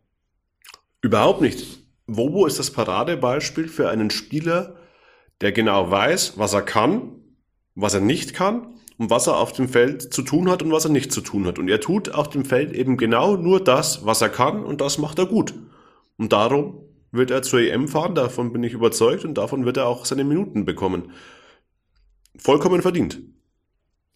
[1.01, 1.65] Überhaupt nicht.
[2.09, 4.78] Wobo ist das Paradebeispiel für einen Spieler,
[5.41, 7.13] der genau weiß, was er kann,
[7.75, 10.85] was er nicht kann und was er auf dem Feld zu tun hat und was
[10.85, 11.59] er nicht zu tun hat.
[11.59, 14.99] Und er tut auf dem Feld eben genau nur das, was er kann und das
[14.99, 15.55] macht er gut.
[16.17, 16.81] Und darum
[17.13, 20.25] wird er zur EM fahren, davon bin ich überzeugt und davon wird er auch seine
[20.25, 21.13] Minuten bekommen.
[22.37, 23.21] Vollkommen verdient.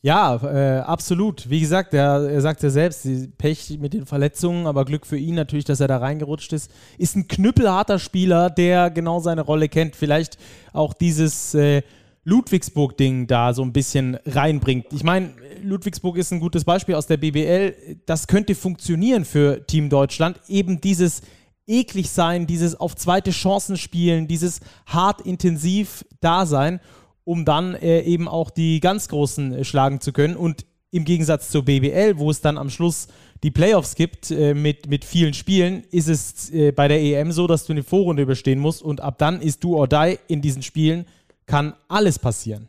[0.04, 1.48] Ja, äh, absolut.
[1.48, 3.06] Wie gesagt, er, er sagt ja selbst,
[3.38, 6.72] Pech mit den Verletzungen, aber Glück für ihn natürlich, dass er da reingerutscht ist.
[6.98, 9.94] Ist ein knüppelharter Spieler, der genau seine Rolle kennt.
[9.94, 10.38] Vielleicht
[10.72, 11.82] auch dieses äh,
[12.24, 14.86] Ludwigsburg-Ding da so ein bisschen reinbringt.
[14.92, 15.30] Ich meine,
[15.62, 18.00] Ludwigsburg ist ein gutes Beispiel aus der BBL.
[18.04, 20.40] Das könnte funktionieren für Team Deutschland.
[20.48, 21.22] Eben dieses
[21.68, 26.80] eklig sein, dieses auf zweite Chancen spielen, dieses hart intensiv da sein
[27.24, 30.36] um dann äh, eben auch die ganz Großen äh, schlagen zu können.
[30.36, 33.08] Und im Gegensatz zur BBL, wo es dann am Schluss
[33.42, 37.46] die Playoffs gibt äh, mit, mit vielen Spielen, ist es äh, bei der EM so,
[37.46, 40.62] dass du eine Vorrunde überstehen musst und ab dann ist du or die in diesen
[40.62, 41.06] Spielen,
[41.46, 42.68] kann alles passieren.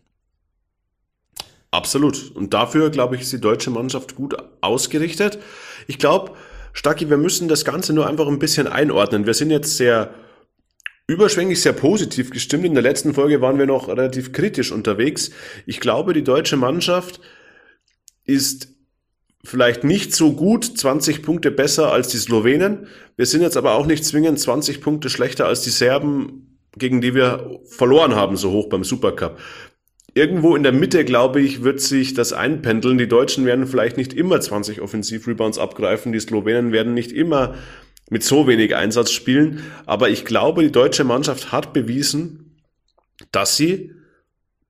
[1.69, 2.31] Absolut.
[2.35, 5.39] Und dafür, glaube ich, ist die deutsche Mannschaft gut ausgerichtet.
[5.87, 6.31] Ich glaube,
[6.71, 9.25] Stacki, wir müssen das Ganze nur einfach ein bisschen einordnen.
[9.25, 10.13] Wir sind jetzt sehr
[11.07, 12.65] überschwänglich sehr positiv gestimmt.
[12.65, 15.31] In der letzten Folge waren wir noch relativ kritisch unterwegs.
[15.65, 17.19] Ich glaube, die deutsche Mannschaft
[18.25, 18.69] ist
[19.43, 22.87] vielleicht nicht so gut, 20 Punkte besser als die Slowenen.
[23.17, 27.13] Wir sind jetzt aber auch nicht zwingend 20 Punkte schlechter als die Serben, gegen die
[27.13, 29.37] wir verloren haben, so hoch beim Supercup.
[30.15, 32.97] Irgendwo in der Mitte, glaube ich, wird sich das einpendeln.
[32.97, 36.13] Die Deutschen werden vielleicht nicht immer 20 Offensivrebounds abgreifen.
[36.13, 37.55] Die Slowenen werden nicht immer
[38.09, 39.63] mit so wenig Einsatz spielen.
[39.85, 42.59] Aber ich glaube, die deutsche Mannschaft hat bewiesen,
[43.31, 43.91] dass sie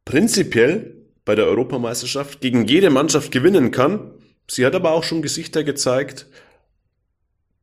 [0.05, 4.11] prinzipiell bei der Europameisterschaft gegen jede Mannschaft gewinnen kann.
[4.49, 6.27] Sie hat aber auch schon Gesichter gezeigt,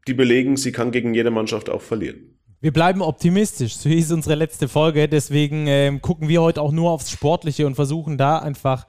[0.07, 2.39] die belegen, sie kann gegen jede Mannschaft auch verlieren.
[2.63, 3.77] Wir bleiben optimistisch.
[3.77, 5.09] So hieß unsere letzte Folge.
[5.09, 8.87] Deswegen ähm, gucken wir heute auch nur aufs Sportliche und versuchen da einfach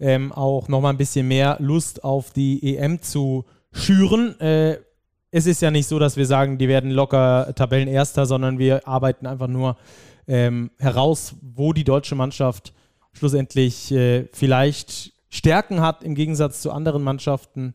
[0.00, 4.38] ähm, auch nochmal ein bisschen mehr Lust auf die EM zu schüren.
[4.40, 4.78] Äh,
[5.32, 9.26] es ist ja nicht so, dass wir sagen, die werden locker Tabellenerster, sondern wir arbeiten
[9.26, 9.76] einfach nur
[10.28, 12.74] ähm, heraus, wo die deutsche Mannschaft
[13.14, 17.72] schlussendlich äh, vielleicht Stärken hat im Gegensatz zu anderen Mannschaften.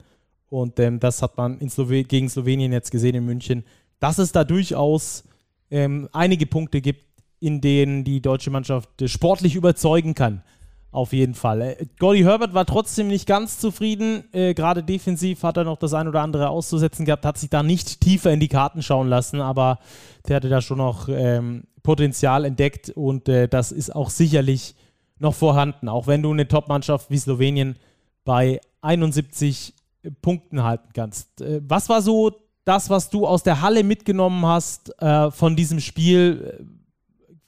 [0.50, 3.66] Und ähm, das hat man Slowe gegen Slowenien jetzt gesehen in München,
[4.00, 5.24] dass es da durchaus
[5.72, 7.06] ähm, einige Punkte gibt,
[7.40, 10.44] in denen die deutsche Mannschaft äh, sportlich überzeugen kann.
[10.92, 11.62] Auf jeden Fall.
[11.62, 14.24] Äh, Gordy Herbert war trotzdem nicht ganz zufrieden.
[14.34, 17.64] Äh, Gerade defensiv hat er noch das ein oder andere auszusetzen gehabt, hat sich da
[17.64, 19.80] nicht tiefer in die Karten schauen lassen, aber
[20.28, 24.76] der hatte da schon noch ähm, Potenzial entdeckt und äh, das ist auch sicherlich
[25.20, 25.90] noch vorhanden.
[25.90, 27.78] Auch wenn du eine Top-Mannschaft wie Slowenien
[28.24, 29.74] bei 71
[30.22, 31.42] Punkten halten kannst.
[31.42, 32.32] Äh, was war so
[32.66, 36.66] das, was du aus der Halle mitgenommen hast äh, von diesem Spiel?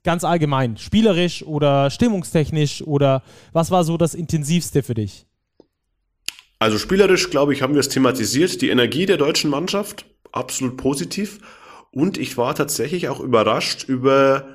[0.10, 3.22] Ganz allgemein, spielerisch oder stimmungstechnisch oder
[3.54, 5.28] was war so das intensivste für dich?
[6.58, 8.60] Also spielerisch, glaube ich, haben wir es thematisiert.
[8.64, 11.38] Die Energie der deutschen Mannschaft, absolut positiv.
[11.92, 14.48] Und ich war tatsächlich auch überrascht über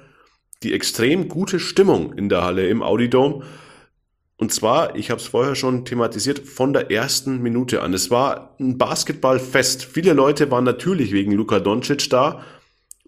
[0.64, 3.44] die extrem gute Stimmung in der Halle im Audidome.
[4.36, 7.94] Und zwar, ich habe es vorher schon thematisiert, von der ersten Minute an.
[7.94, 9.84] Es war ein Basketballfest.
[9.84, 12.42] Viele Leute waren natürlich wegen Luka Doncic da,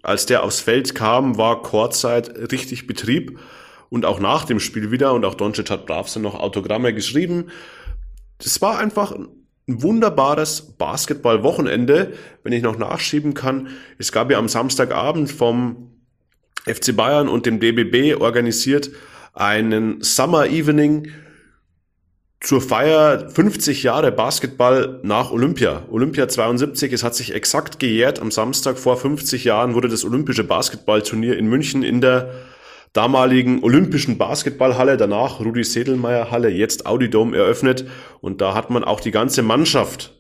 [0.07, 3.41] als der aufs Feld kam, war Kurzzeit richtig Betrieb
[3.89, 7.47] und auch nach dem Spiel wieder und auch Doncic hat Bravsen noch Autogramme geschrieben.
[8.39, 9.27] Das war einfach ein
[9.67, 12.13] wunderbares Basketball-Wochenende,
[12.45, 13.69] wenn ich noch nachschieben kann.
[13.99, 15.91] Es gab ja am Samstagabend vom
[16.67, 18.91] FC Bayern und dem DBB organisiert
[19.35, 21.11] einen Summer Evening
[22.41, 25.83] zur Feier 50 Jahre Basketball nach Olympia.
[25.91, 28.21] Olympia 72, es hat sich exakt gejährt.
[28.21, 32.31] Am Samstag vor 50 Jahren wurde das Olympische Basketballturnier in München in der
[32.93, 37.87] damaligen Olympischen Basketballhalle, danach Rudi Sedelmeier Halle, jetzt Audi Dome eröffnet.
[38.21, 40.15] Und da hat man auch die ganze Mannschaft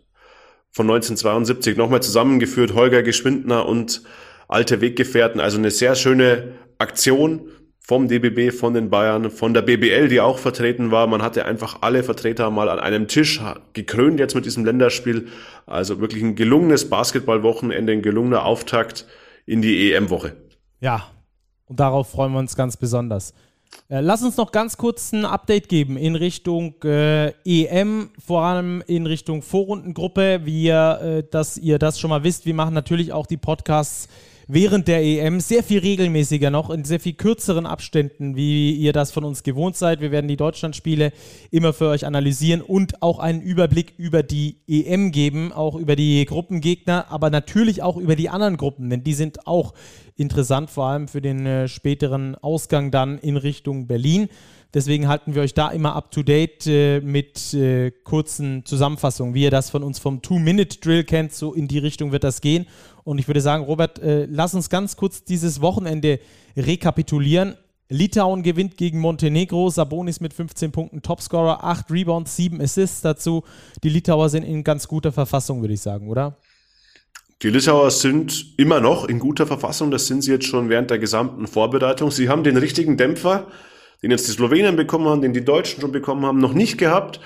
[0.72, 2.74] von 1972 nochmal zusammengeführt.
[2.74, 4.02] Holger Geschwindner und
[4.48, 5.40] alte Weggefährten.
[5.40, 7.48] Also eine sehr schöne Aktion
[7.87, 11.07] vom DBB, von den Bayern, von der BBL, die auch vertreten war.
[11.07, 13.40] Man hatte einfach alle Vertreter mal an einem Tisch
[13.75, 15.29] gekrönt jetzt mit diesem Länderspiel.
[15.66, 19.07] Also wirklich ein gelungenes Basketballwochenende, ein gelungener Auftakt
[19.46, 20.35] in die EM-Woche.
[20.81, 21.05] Ja,
[21.66, 23.35] und darauf freuen wir uns ganz besonders.
[23.88, 28.83] Äh, lass uns noch ganz kurz ein Update geben in Richtung äh, EM, vor allem
[28.88, 32.46] in Richtung Vorrundengruppe, wie ihr, äh, dass ihr das schon mal wisst.
[32.46, 34.09] Wir machen natürlich auch die Podcasts
[34.49, 39.11] während der EM sehr viel regelmäßiger noch, in sehr viel kürzeren Abständen, wie ihr das
[39.11, 40.01] von uns gewohnt seid.
[40.01, 41.13] Wir werden die Deutschlandspiele
[41.51, 46.25] immer für euch analysieren und auch einen Überblick über die EM geben, auch über die
[46.25, 49.75] Gruppengegner, aber natürlich auch über die anderen Gruppen, denn die sind auch
[50.17, 54.29] interessant, vor allem für den äh, späteren Ausgang dann in Richtung Berlin.
[54.75, 59.45] Deswegen halten wir euch da immer up to date äh, mit äh, kurzen Zusammenfassungen, wie
[59.45, 61.33] ihr das von uns vom Two-Minute-Drill kennt.
[61.33, 62.67] So in die Richtung wird das gehen.
[63.07, 66.19] Und ich würde sagen, Robert, äh, lass uns ganz kurz dieses Wochenende
[66.57, 67.55] rekapitulieren.
[67.88, 73.45] Litauen gewinnt gegen Montenegro, Sabonis mit 15 Punkten Topscorer, 8 Rebounds, 7 Assists dazu.
[73.85, 76.37] Die Litauer sind in ganz guter Verfassung, würde ich sagen, oder?
[77.42, 80.99] Die Litauer sind immer noch in guter Verfassung, das sind sie jetzt schon während der
[80.99, 82.11] gesamten Vorbereitung.
[82.11, 83.47] Sie haben den richtigen Dämpfer,
[84.03, 87.21] den jetzt die Slowenen bekommen haben, den die Deutschen schon bekommen haben, noch nicht gehabt.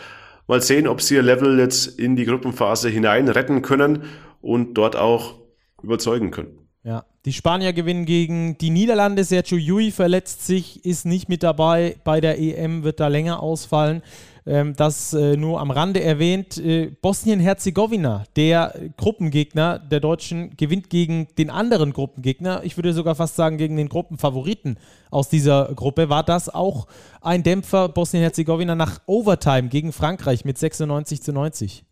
[0.46, 4.02] Mal sehen, ob sie ihr Level jetzt in die Gruppenphase hinein retten können
[4.42, 5.39] und dort auch
[5.82, 6.58] überzeugen können.
[6.82, 9.24] Ja, die Spanier gewinnen gegen die Niederlande.
[9.24, 14.02] Sergio Yui verletzt sich, ist nicht mit dabei bei der EM, wird da länger ausfallen.
[14.46, 16.56] Ähm, das äh, nur am Rande erwähnt.
[16.56, 22.62] Äh, Bosnien-Herzegowina, der Gruppengegner der Deutschen, gewinnt gegen den anderen Gruppengegner.
[22.64, 24.78] Ich würde sogar fast sagen, gegen den Gruppenfavoriten
[25.10, 26.08] aus dieser Gruppe.
[26.08, 26.86] War das auch
[27.20, 31.84] ein Dämpfer Bosnien-Herzegowina nach Overtime gegen Frankreich mit 96 zu 90?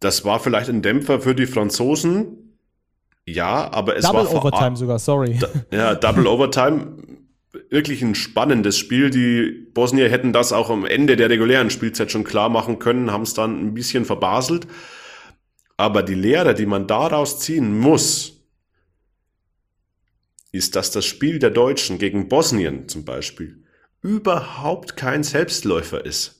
[0.00, 2.56] Das war vielleicht ein Dämpfer für die Franzosen.
[3.26, 5.38] Ja, aber es Double war Double Overtime sogar, sorry.
[5.70, 6.96] Ja, Double Overtime.
[7.68, 9.10] Wirklich ein spannendes Spiel.
[9.10, 13.22] Die Bosnier hätten das auch am Ende der regulären Spielzeit schon klar machen können, haben
[13.22, 14.66] es dann ein bisschen verbaselt.
[15.76, 18.40] Aber die Lehre, die man daraus ziehen muss,
[20.52, 23.64] ist, dass das Spiel der Deutschen gegen Bosnien zum Beispiel
[24.02, 26.39] überhaupt kein Selbstläufer ist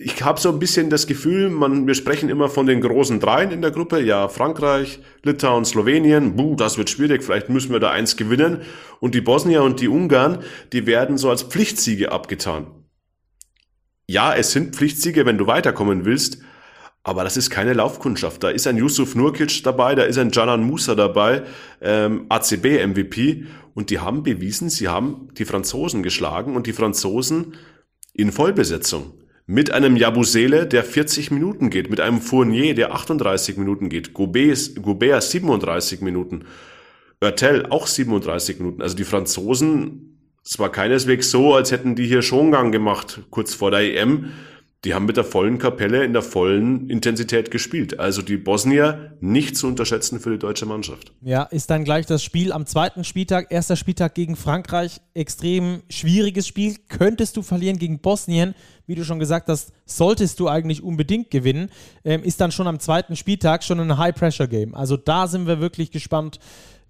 [0.00, 3.50] ich habe so ein bisschen das Gefühl, man, wir sprechen immer von den großen Dreien
[3.50, 7.90] in der Gruppe, ja, Frankreich, Litauen, Slowenien, buh, das wird schwierig, vielleicht müssen wir da
[7.90, 8.62] eins gewinnen.
[9.00, 12.68] Und die Bosnier und die Ungarn, die werden so als Pflichtsiege abgetan.
[14.06, 16.38] Ja, es sind Pflichtsiege, wenn du weiterkommen willst,
[17.02, 18.44] aber das ist keine Laufkundschaft.
[18.44, 21.42] Da ist ein Yusuf Nurkic dabei, da ist ein Janan Musa dabei,
[21.80, 27.56] ähm, ACB-MVP, und die haben bewiesen, sie haben die Franzosen geschlagen und die Franzosen
[28.12, 29.12] in Vollbesetzung
[29.50, 34.82] mit einem Jabusele, der 40 Minuten geht, mit einem Fournier, der 38 Minuten geht, Gobert,
[34.82, 36.44] Gobert 37 Minuten,
[37.22, 38.82] Oertel auch 37 Minuten.
[38.82, 43.70] Also die Franzosen, es war keineswegs so, als hätten die hier Schongang gemacht, kurz vor
[43.70, 44.32] der EM
[44.84, 47.98] die haben mit der vollen Kapelle in der vollen Intensität gespielt.
[47.98, 51.12] Also die Bosnier nicht zu unterschätzen für die deutsche Mannschaft.
[51.20, 55.00] Ja, ist dann gleich das Spiel am zweiten Spieltag, erster Spieltag gegen Frankreich.
[55.14, 56.76] Extrem schwieriges Spiel.
[56.88, 58.54] Könntest du verlieren gegen Bosnien?
[58.86, 61.70] Wie du schon gesagt hast, solltest du eigentlich unbedingt gewinnen.
[62.04, 64.76] Ähm, ist dann schon am zweiten Spieltag schon ein High-Pressure-Game.
[64.76, 66.38] Also da sind wir wirklich gespannt,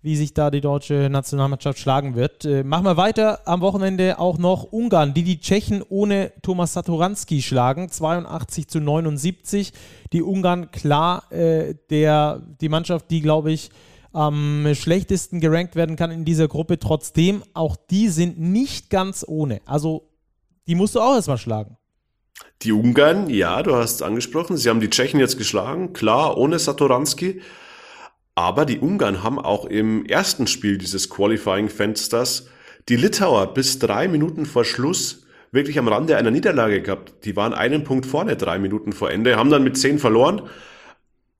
[0.02, 2.44] wie sich da die deutsche Nationalmannschaft schlagen wird.
[2.44, 3.46] Äh, machen wir weiter.
[3.46, 7.90] Am Wochenende auch noch Ungarn, die die Tschechen ohne Thomas Satoranski schlagen.
[7.90, 9.72] 82 zu 79.
[10.12, 13.70] Die Ungarn klar äh, der, die Mannschaft, die, glaube ich,
[14.12, 16.78] am schlechtesten gerankt werden kann in dieser Gruppe.
[16.78, 19.60] Trotzdem, auch die sind nicht ganz ohne.
[19.66, 20.08] Also,
[20.66, 21.76] die musst du auch erstmal schlagen.
[22.62, 24.56] Die Ungarn, ja, du hast es angesprochen.
[24.56, 25.92] Sie haben die Tschechen jetzt geschlagen.
[25.92, 27.40] Klar, ohne Satoranski.
[28.38, 32.46] Aber die Ungarn haben auch im ersten Spiel dieses Qualifying-Fensters
[32.88, 37.24] die Litauer bis drei Minuten vor Schluss wirklich am Rande einer Niederlage gehabt.
[37.24, 40.42] Die waren einen Punkt vorne, drei Minuten vor Ende, haben dann mit zehn verloren.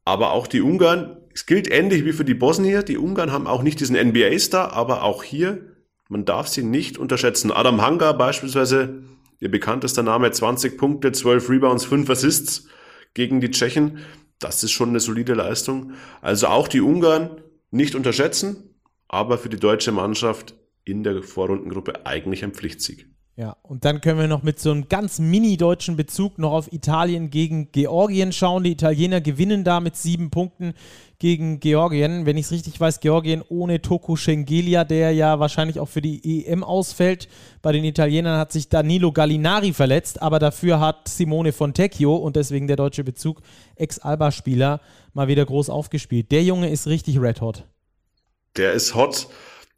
[0.05, 3.63] Aber auch die Ungarn, es gilt ähnlich wie für die Bosnier, die Ungarn haben auch
[3.63, 5.61] nicht diesen NBA-Star, aber auch hier,
[6.09, 7.53] man darf sie nicht unterschätzen.
[7.53, 9.05] Adam Hanga beispielsweise
[9.39, 12.67] ihr bekanntester Name, 20 Punkte, 12 Rebounds, 5 Assists
[13.15, 13.99] gegen die Tschechen.
[14.39, 15.93] Das ist schon eine solide Leistung.
[16.21, 18.75] Also auch die Ungarn nicht unterschätzen,
[19.09, 23.07] aber für die deutsche Mannschaft in der Vorrundengruppe eigentlich ein Pflichtsieg.
[23.39, 27.31] Ja, und dann können wir noch mit so einem ganz mini-deutschen Bezug noch auf Italien
[27.31, 28.65] gegen Georgien schauen.
[28.65, 30.75] Die Italiener gewinnen da mit sieben Punkten
[31.21, 32.27] gegen Georgien.
[32.27, 36.47] Wenn ich es richtig weiß, Georgien ohne Toko Schengelia, der ja wahrscheinlich auch für die
[36.47, 37.29] EM ausfällt.
[37.63, 42.67] Bei den Italienern hat sich Danilo Gallinari verletzt, aber dafür hat Simone Fontecchio und deswegen
[42.67, 43.43] der deutsche Bezug,
[43.77, 44.81] Ex-Alba-Spieler,
[45.13, 46.33] mal wieder groß aufgespielt.
[46.33, 47.69] Der Junge ist richtig red hot.
[48.57, 49.29] Der ist hot.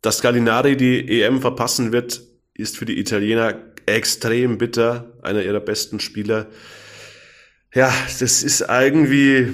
[0.01, 2.30] Dass Gallinari die EM verpassen wird,
[2.61, 5.13] ist für die Italiener extrem bitter.
[5.23, 6.47] Einer ihrer besten Spieler.
[7.75, 9.49] Ja, das ist irgendwie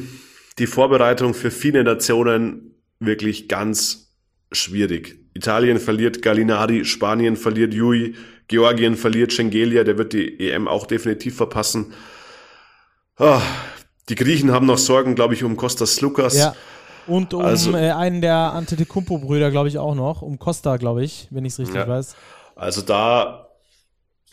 [0.59, 4.14] die Vorbereitung für viele Nationen wirklich ganz
[4.53, 5.19] schwierig.
[5.35, 8.14] Italien verliert Gallinari, Spanien verliert Jui,
[8.49, 11.92] Georgien verliert Schengelia, der wird die EM auch definitiv verpassen.
[13.19, 13.40] Oh,
[14.09, 16.38] die Griechen haben noch Sorgen, glaube ich, um Kostas Lukas.
[16.38, 16.55] Ja.
[17.07, 20.23] Und um also, äh, einen der Antetokounmpo-Brüder, glaube ich, auch noch.
[20.23, 21.88] Um Costa, glaube ich, wenn ich es richtig ja.
[21.88, 22.16] weiß.
[22.57, 23.51] Also da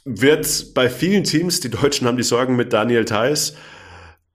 [0.05, 3.55] wird bei vielen Teams, die Deutschen haben die Sorgen mit Daniel Theiss,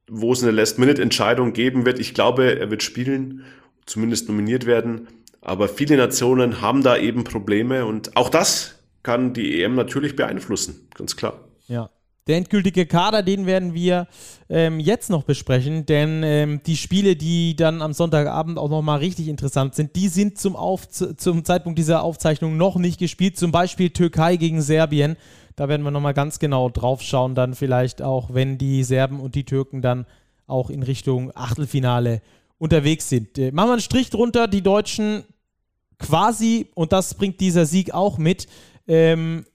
[0.09, 1.98] wo es eine Last-Minute-Entscheidung geben wird.
[1.98, 3.44] Ich glaube, er wird spielen,
[3.87, 5.09] zumindest nominiert werden.
[5.40, 10.88] Aber viele Nationen haben da eben Probleme und auch das kann die EM natürlich beeinflussen,
[10.94, 11.48] ganz klar.
[11.66, 11.90] Ja.
[12.28, 14.06] Der endgültige Kader, den werden wir
[14.50, 19.28] ähm, jetzt noch besprechen, denn ähm, die Spiele, die dann am Sonntagabend auch nochmal richtig
[19.28, 23.38] interessant sind, die sind zum, Auf zum Zeitpunkt dieser Aufzeichnung noch nicht gespielt.
[23.38, 25.16] Zum Beispiel Türkei gegen Serbien.
[25.56, 29.34] Da werden wir nochmal ganz genau drauf schauen, dann vielleicht auch, wenn die Serben und
[29.34, 30.04] die Türken dann
[30.46, 32.20] auch in Richtung Achtelfinale
[32.58, 33.38] unterwegs sind.
[33.38, 35.24] Äh, machen wir einen Strich drunter, die Deutschen
[35.98, 38.48] quasi, und das bringt dieser Sieg auch mit,
[38.86, 39.46] ähm,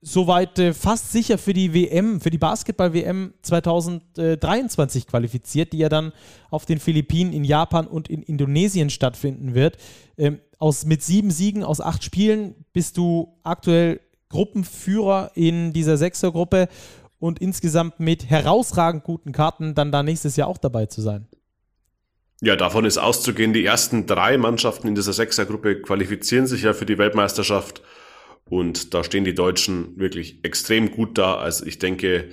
[0.00, 6.12] soweit äh, fast sicher für die WM, für die Basketball-WM 2023 qualifiziert, die ja dann
[6.50, 9.76] auf den Philippinen, in Japan und in Indonesien stattfinden wird.
[10.16, 16.68] Ähm, aus, mit sieben Siegen aus acht Spielen bist du aktuell Gruppenführer in dieser Sechsergruppe
[17.18, 21.26] und insgesamt mit herausragend guten Karten dann da nächstes Jahr auch dabei zu sein.
[22.40, 26.86] Ja, davon ist auszugehen, die ersten drei Mannschaften in dieser Sechsergruppe qualifizieren sich ja für
[26.86, 27.82] die Weltmeisterschaft.
[28.50, 31.36] Und da stehen die Deutschen wirklich extrem gut da.
[31.36, 32.28] Also ich denke,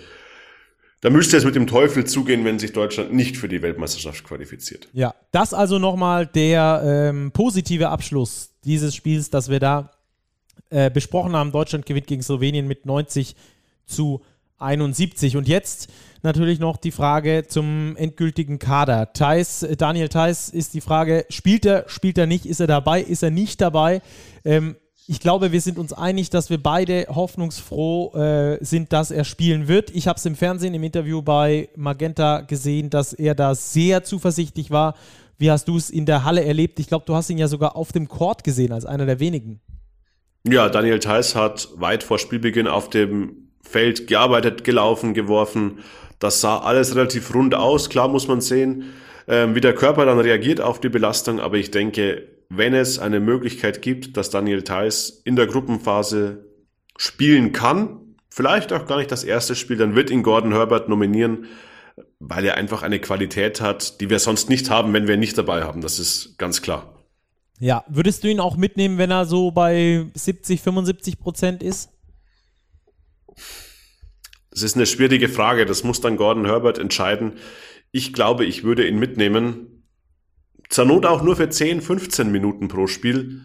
[1.01, 4.87] da müsste es mit dem Teufel zugehen, wenn sich Deutschland nicht für die Weltmeisterschaft qualifiziert.
[4.93, 9.91] Ja, das also nochmal der ähm, positive Abschluss dieses Spiels, das wir da
[10.69, 11.51] äh, besprochen haben.
[11.51, 13.35] Deutschland gewinnt gegen Slowenien mit 90
[13.85, 14.21] zu
[14.57, 15.37] 71.
[15.37, 15.89] Und jetzt
[16.23, 19.13] natürlich noch die Frage zum endgültigen Kader.
[19.13, 23.21] Theis, Daniel Theiss ist die Frage, spielt er, spielt er nicht, ist er dabei, ist
[23.21, 24.01] er nicht dabei?
[24.43, 24.75] Ähm,
[25.07, 29.67] ich glaube, wir sind uns einig, dass wir beide hoffnungsfroh äh, sind, dass er spielen
[29.67, 29.91] wird.
[29.91, 34.71] Ich habe es im Fernsehen im Interview bei Magenta gesehen, dass er da sehr zuversichtlich
[34.71, 34.95] war.
[35.37, 36.79] Wie hast du es in der Halle erlebt?
[36.79, 39.59] Ich glaube, du hast ihn ja sogar auf dem Court gesehen, als einer der wenigen.
[40.47, 45.79] Ja, Daniel Theiss hat weit vor Spielbeginn auf dem Feld gearbeitet, gelaufen, geworfen.
[46.19, 47.89] Das sah alles relativ rund aus.
[47.89, 48.93] Klar muss man sehen,
[49.27, 51.39] äh, wie der Körper dann reagiert auf die Belastung.
[51.39, 52.23] Aber ich denke,
[52.57, 56.45] wenn es eine Möglichkeit gibt, dass Daniel Theiss in der Gruppenphase
[56.97, 61.45] spielen kann, vielleicht auch gar nicht das erste Spiel, dann wird ihn Gordon Herbert nominieren,
[62.19, 65.37] weil er einfach eine Qualität hat, die wir sonst nicht haben, wenn wir ihn nicht
[65.37, 65.81] dabei haben.
[65.81, 66.95] Das ist ganz klar.
[67.59, 71.89] Ja, würdest du ihn auch mitnehmen, wenn er so bei 70, 75 Prozent ist?
[74.51, 75.65] Das ist eine schwierige Frage.
[75.65, 77.33] Das muss dann Gordon Herbert entscheiden.
[77.91, 79.74] Ich glaube, ich würde ihn mitnehmen,
[80.69, 83.41] zur Not auch nur für 10, 15 Minuten pro Spiel.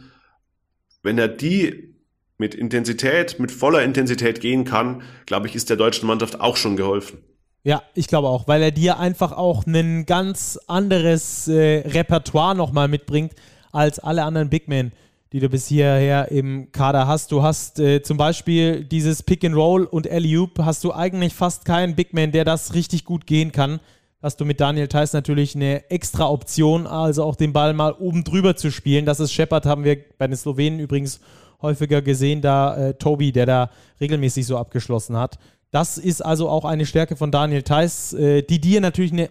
[1.02, 1.94] Wenn er die
[2.38, 6.76] mit Intensität, mit voller Intensität gehen kann, glaube ich, ist der deutschen Mannschaft auch schon
[6.76, 7.18] geholfen.
[7.62, 12.88] Ja, ich glaube auch, weil er dir einfach auch ein ganz anderes äh, Repertoire nochmal
[12.88, 13.34] mitbringt
[13.70, 14.92] als alle anderen Big Men,
[15.34, 17.30] die du bis hierher im Kader hast.
[17.32, 21.66] Du hast äh, zum Beispiel dieses Pick and Roll und alley hast du eigentlich fast
[21.66, 23.80] keinen Big Man, der das richtig gut gehen kann
[24.22, 28.24] hast du mit Daniel Theiss natürlich eine extra Option, also auch den Ball mal oben
[28.24, 29.06] drüber zu spielen.
[29.06, 31.20] Das ist Shepard, haben wir bei den Slowenen übrigens
[31.62, 35.38] häufiger gesehen, da äh, Tobi, der da regelmäßig so abgeschlossen hat.
[35.70, 39.30] Das ist also auch eine Stärke von Daniel Theiss, äh, die dir natürlich eine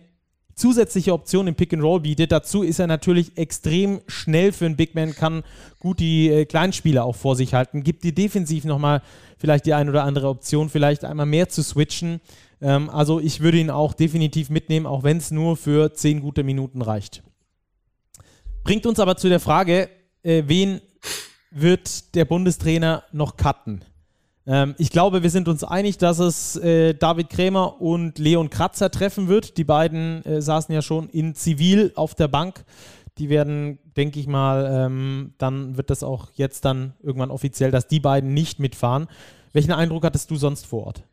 [0.56, 2.32] zusätzliche Option im Pick and Roll bietet.
[2.32, 5.44] Dazu ist er natürlich extrem schnell für einen Big Man, kann
[5.80, 9.02] gut die äh, Kleinspieler auch vor sich halten, gibt dir defensiv nochmal
[9.38, 12.20] vielleicht die ein oder andere Option, vielleicht einmal mehr zu switchen.
[12.62, 16.44] Ähm, also ich würde ihn auch definitiv mitnehmen, auch wenn es nur für zehn gute
[16.44, 17.24] Minuten reicht.
[18.64, 19.90] Bringt uns aber zu der Frage,
[20.24, 20.82] äh, wen
[21.52, 23.84] wird der Bundestrainer noch cutten?
[24.46, 28.92] Ähm, ich glaube, wir sind uns einig, dass es äh, David Krämer und Leon Kratzer
[28.92, 29.58] treffen wird.
[29.58, 32.66] Die beiden äh, saßen ja schon in Zivil auf der Bank.
[33.18, 37.88] Die werden, denke ich mal, ähm, dann wird das auch jetzt dann irgendwann offiziell, dass
[37.88, 39.08] die beiden nicht mitfahren.
[39.52, 41.04] Welchen Eindruck hattest du sonst vor Ort?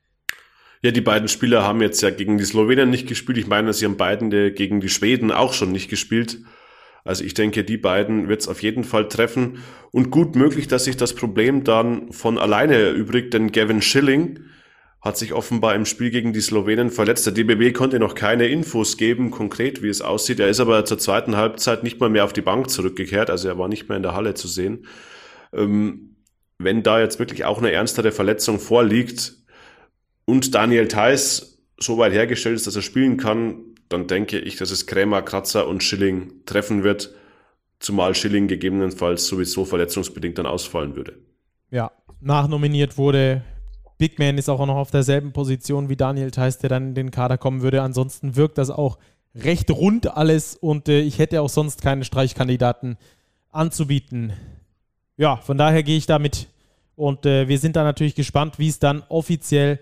[0.82, 3.38] Ja, die beiden Spieler haben jetzt ja gegen die Slowenen nicht gespielt.
[3.38, 6.38] Ich meine, sie haben beiden gegen die Schweden auch schon nicht gespielt.
[7.04, 9.62] Also ich denke, die beiden wird es auf jeden Fall treffen.
[9.92, 14.40] Und gut möglich, dass sich das Problem dann von alleine erübrigt, denn Gavin Schilling
[15.00, 17.26] hat sich offenbar im Spiel gegen die Slowenen verletzt.
[17.26, 20.40] Der DBB konnte noch keine Infos geben, konkret wie es aussieht.
[20.40, 23.56] Er ist aber zur zweiten Halbzeit nicht mal mehr auf die Bank zurückgekehrt, also er
[23.56, 24.86] war nicht mehr in der Halle zu sehen.
[25.52, 26.16] Ähm,
[26.58, 29.34] wenn da jetzt wirklich auch eine ernstere Verletzung vorliegt
[30.26, 33.56] und Daniel Theiss so weit hergestellt ist, dass er spielen kann,
[33.88, 37.14] dann denke ich, dass es Krämer, Kratzer und Schilling treffen wird,
[37.78, 41.14] zumal Schilling gegebenenfalls sowieso verletzungsbedingt dann ausfallen würde.
[41.70, 43.42] Ja, nachnominiert wurde.
[43.98, 47.10] Big Man ist auch noch auf derselben Position wie Daniel Theiss, der dann in den
[47.10, 47.82] Kader kommen würde.
[47.82, 48.98] Ansonsten wirkt das auch
[49.34, 52.96] recht rund alles und äh, ich hätte auch sonst keine Streichkandidaten
[53.52, 54.32] anzubieten.
[55.16, 56.48] Ja, von daher gehe ich damit
[56.94, 59.78] und äh, wir sind da natürlich gespannt, wie es dann offiziell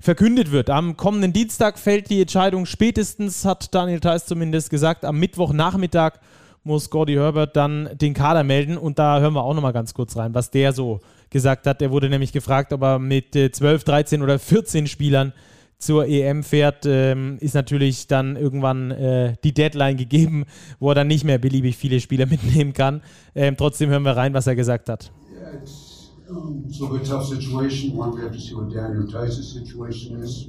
[0.00, 0.70] verkündet wird.
[0.70, 5.04] Am kommenden Dienstag fällt die Entscheidung spätestens, hat Daniel Theiss zumindest gesagt.
[5.04, 6.20] Am Mittwochnachmittag
[6.62, 10.16] muss Gordy Herbert dann den Kader melden und da hören wir auch nochmal ganz kurz
[10.16, 11.80] rein, was der so gesagt hat.
[11.80, 15.32] Der wurde nämlich gefragt, ob er mit 12, äh, 13 oder 14 Spielern
[15.78, 20.44] zur EM fährt, ähm, ist natürlich dann irgendwann äh, die Deadline gegeben,
[20.80, 23.02] wo er dann nicht mehr beliebig viele Spieler mitnehmen kann.
[23.34, 25.12] Ähm, trotzdem hören wir rein, was er gesagt hat.
[25.32, 25.87] Yeah,
[26.32, 27.96] little bit tough situation.
[27.96, 30.48] One, we have to see what Daniel Tice's situation is.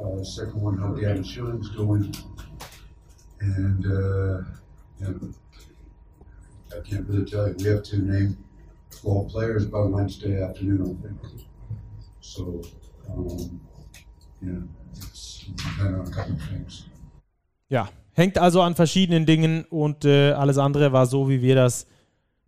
[0.00, 2.14] Uh, second one, how Gavin Schilling's doing.
[3.40, 4.42] And, uh,
[5.00, 5.12] yeah,
[6.76, 7.54] I can't really tell you.
[7.58, 8.36] We have to name
[9.00, 11.46] 12 players by Wednesday afternoon, I think.
[12.20, 12.62] So,
[13.08, 13.60] um,
[14.42, 14.52] yeah,
[14.96, 16.84] it's depending on a couple of things.
[17.68, 21.86] Ja, hängt also an verschiedenen Dingen und äh, alles andere war so, wie wir das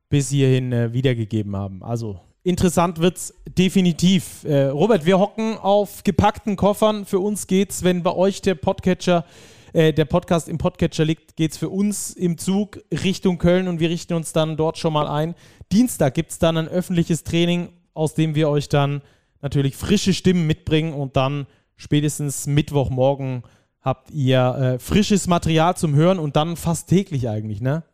[0.08, 1.82] bis hierhin äh, wiedergegeben haben.
[1.82, 4.44] Also interessant wird es definitiv.
[4.44, 7.04] Äh, Robert, wir hocken auf gepackten Koffern.
[7.04, 9.24] Für uns geht's, wenn bei euch der Podcatcher,
[9.72, 13.80] äh, der Podcast im Podcatcher liegt, geht es für uns im Zug Richtung Köln und
[13.80, 15.34] wir richten uns dann dort schon mal ein.
[15.72, 19.02] Dienstag gibt es dann ein öffentliches Training, aus dem wir euch dann
[19.42, 21.46] natürlich frische Stimmen mitbringen und dann
[21.76, 23.42] spätestens Mittwochmorgen
[23.80, 27.84] habt ihr äh, frisches Material zum Hören und dann fast täglich eigentlich, ne?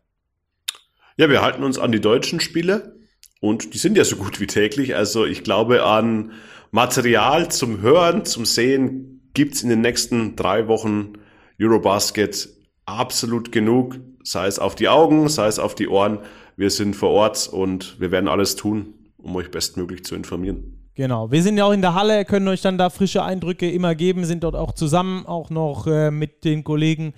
[1.17, 2.97] Ja, wir halten uns an die deutschen Spiele
[3.41, 4.97] und die sind ja so gut wie täglich.
[4.97, 6.33] Also ich glaube, an
[6.73, 11.13] Material zum Hören, zum Sehen gibt's in den nächsten drei Wochen
[11.61, 12.49] Eurobasket
[12.85, 16.19] absolut genug, sei es auf die Augen, sei es auf die Ohren.
[16.57, 20.81] Wir sind vor Ort und wir werden alles tun, um euch bestmöglich zu informieren.
[20.97, 23.95] Genau, wir sind ja auch in der Halle, können euch dann da frische Eindrücke immer
[23.95, 27.15] geben, sind dort auch zusammen, auch noch äh, mit den Kollegen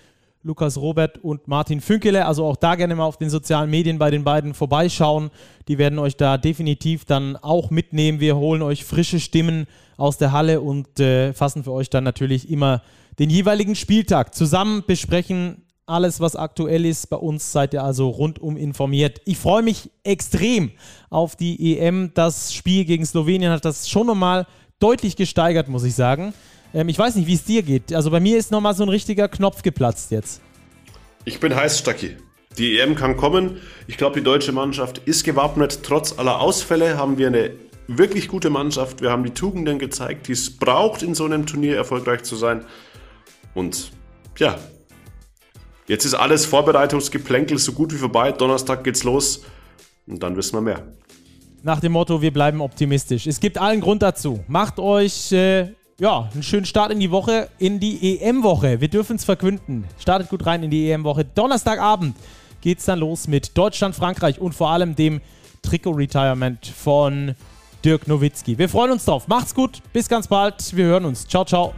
[0.47, 2.25] Lukas Robert und Martin Fünkele.
[2.25, 5.31] Also auch da gerne mal auf den sozialen Medien bei den beiden vorbeischauen.
[5.67, 8.21] Die werden euch da definitiv dann auch mitnehmen.
[8.21, 9.67] Wir holen euch frische Stimmen
[9.97, 12.83] aus der Halle und äh, fassen für euch dann natürlich immer
[13.19, 17.09] den jeweiligen Spieltag zusammen, besprechen alles, was aktuell ist.
[17.11, 19.21] Bei uns seid ihr also rundum informiert.
[19.25, 20.71] Ich freue mich extrem
[21.11, 22.13] auf die EM.
[22.15, 24.47] Das Spiel gegen Slowenien hat das schon nochmal
[24.79, 26.35] deutlich gesteigert, muss ich sagen.
[26.77, 27.93] Ähm, ich weiß nicht, wie es dir geht.
[27.93, 30.43] Also bei mir ist nochmal so ein richtiger Knopf geplatzt jetzt.
[31.25, 32.17] Ich bin heiß, Stacki.
[32.59, 33.61] Die EM kann kommen.
[33.87, 35.81] Ich glaube, die deutsche Mannschaft ist gewappnet.
[35.83, 37.53] Trotz aller Ausfälle haben wir eine
[37.87, 39.01] wirklich gute Mannschaft.
[39.01, 42.65] Wir haben die Tugenden gezeigt, die es braucht, in so einem Turnier erfolgreich zu sein.
[43.55, 43.91] Und
[44.39, 44.59] ja,
[45.87, 48.33] jetzt ist alles Vorbereitungsgeplänkel so gut wie vorbei.
[48.33, 49.43] Donnerstag geht's los
[50.07, 50.83] und dann wissen wir mehr.
[51.63, 53.27] Nach dem Motto, wir bleiben optimistisch.
[53.27, 54.45] Es gibt allen Grund dazu.
[54.47, 58.81] Macht euch äh, ja, einen schönen Start in die Woche, in die EM-Woche.
[58.81, 59.85] Wir dürfen es verkünden.
[59.99, 61.25] Startet gut rein in die EM-Woche.
[61.25, 62.17] Donnerstagabend
[62.61, 65.21] geht es dann los mit Deutschland, Frankreich und vor allem dem
[65.63, 67.35] Trikot-Retirement von
[67.85, 68.59] Dirk Nowitzki.
[68.59, 69.27] Wir freuen uns drauf.
[69.29, 69.81] Macht's gut.
[69.93, 70.77] Bis ganz bald.
[70.77, 71.27] Wir hören uns.
[71.27, 71.73] Ciao, ciao.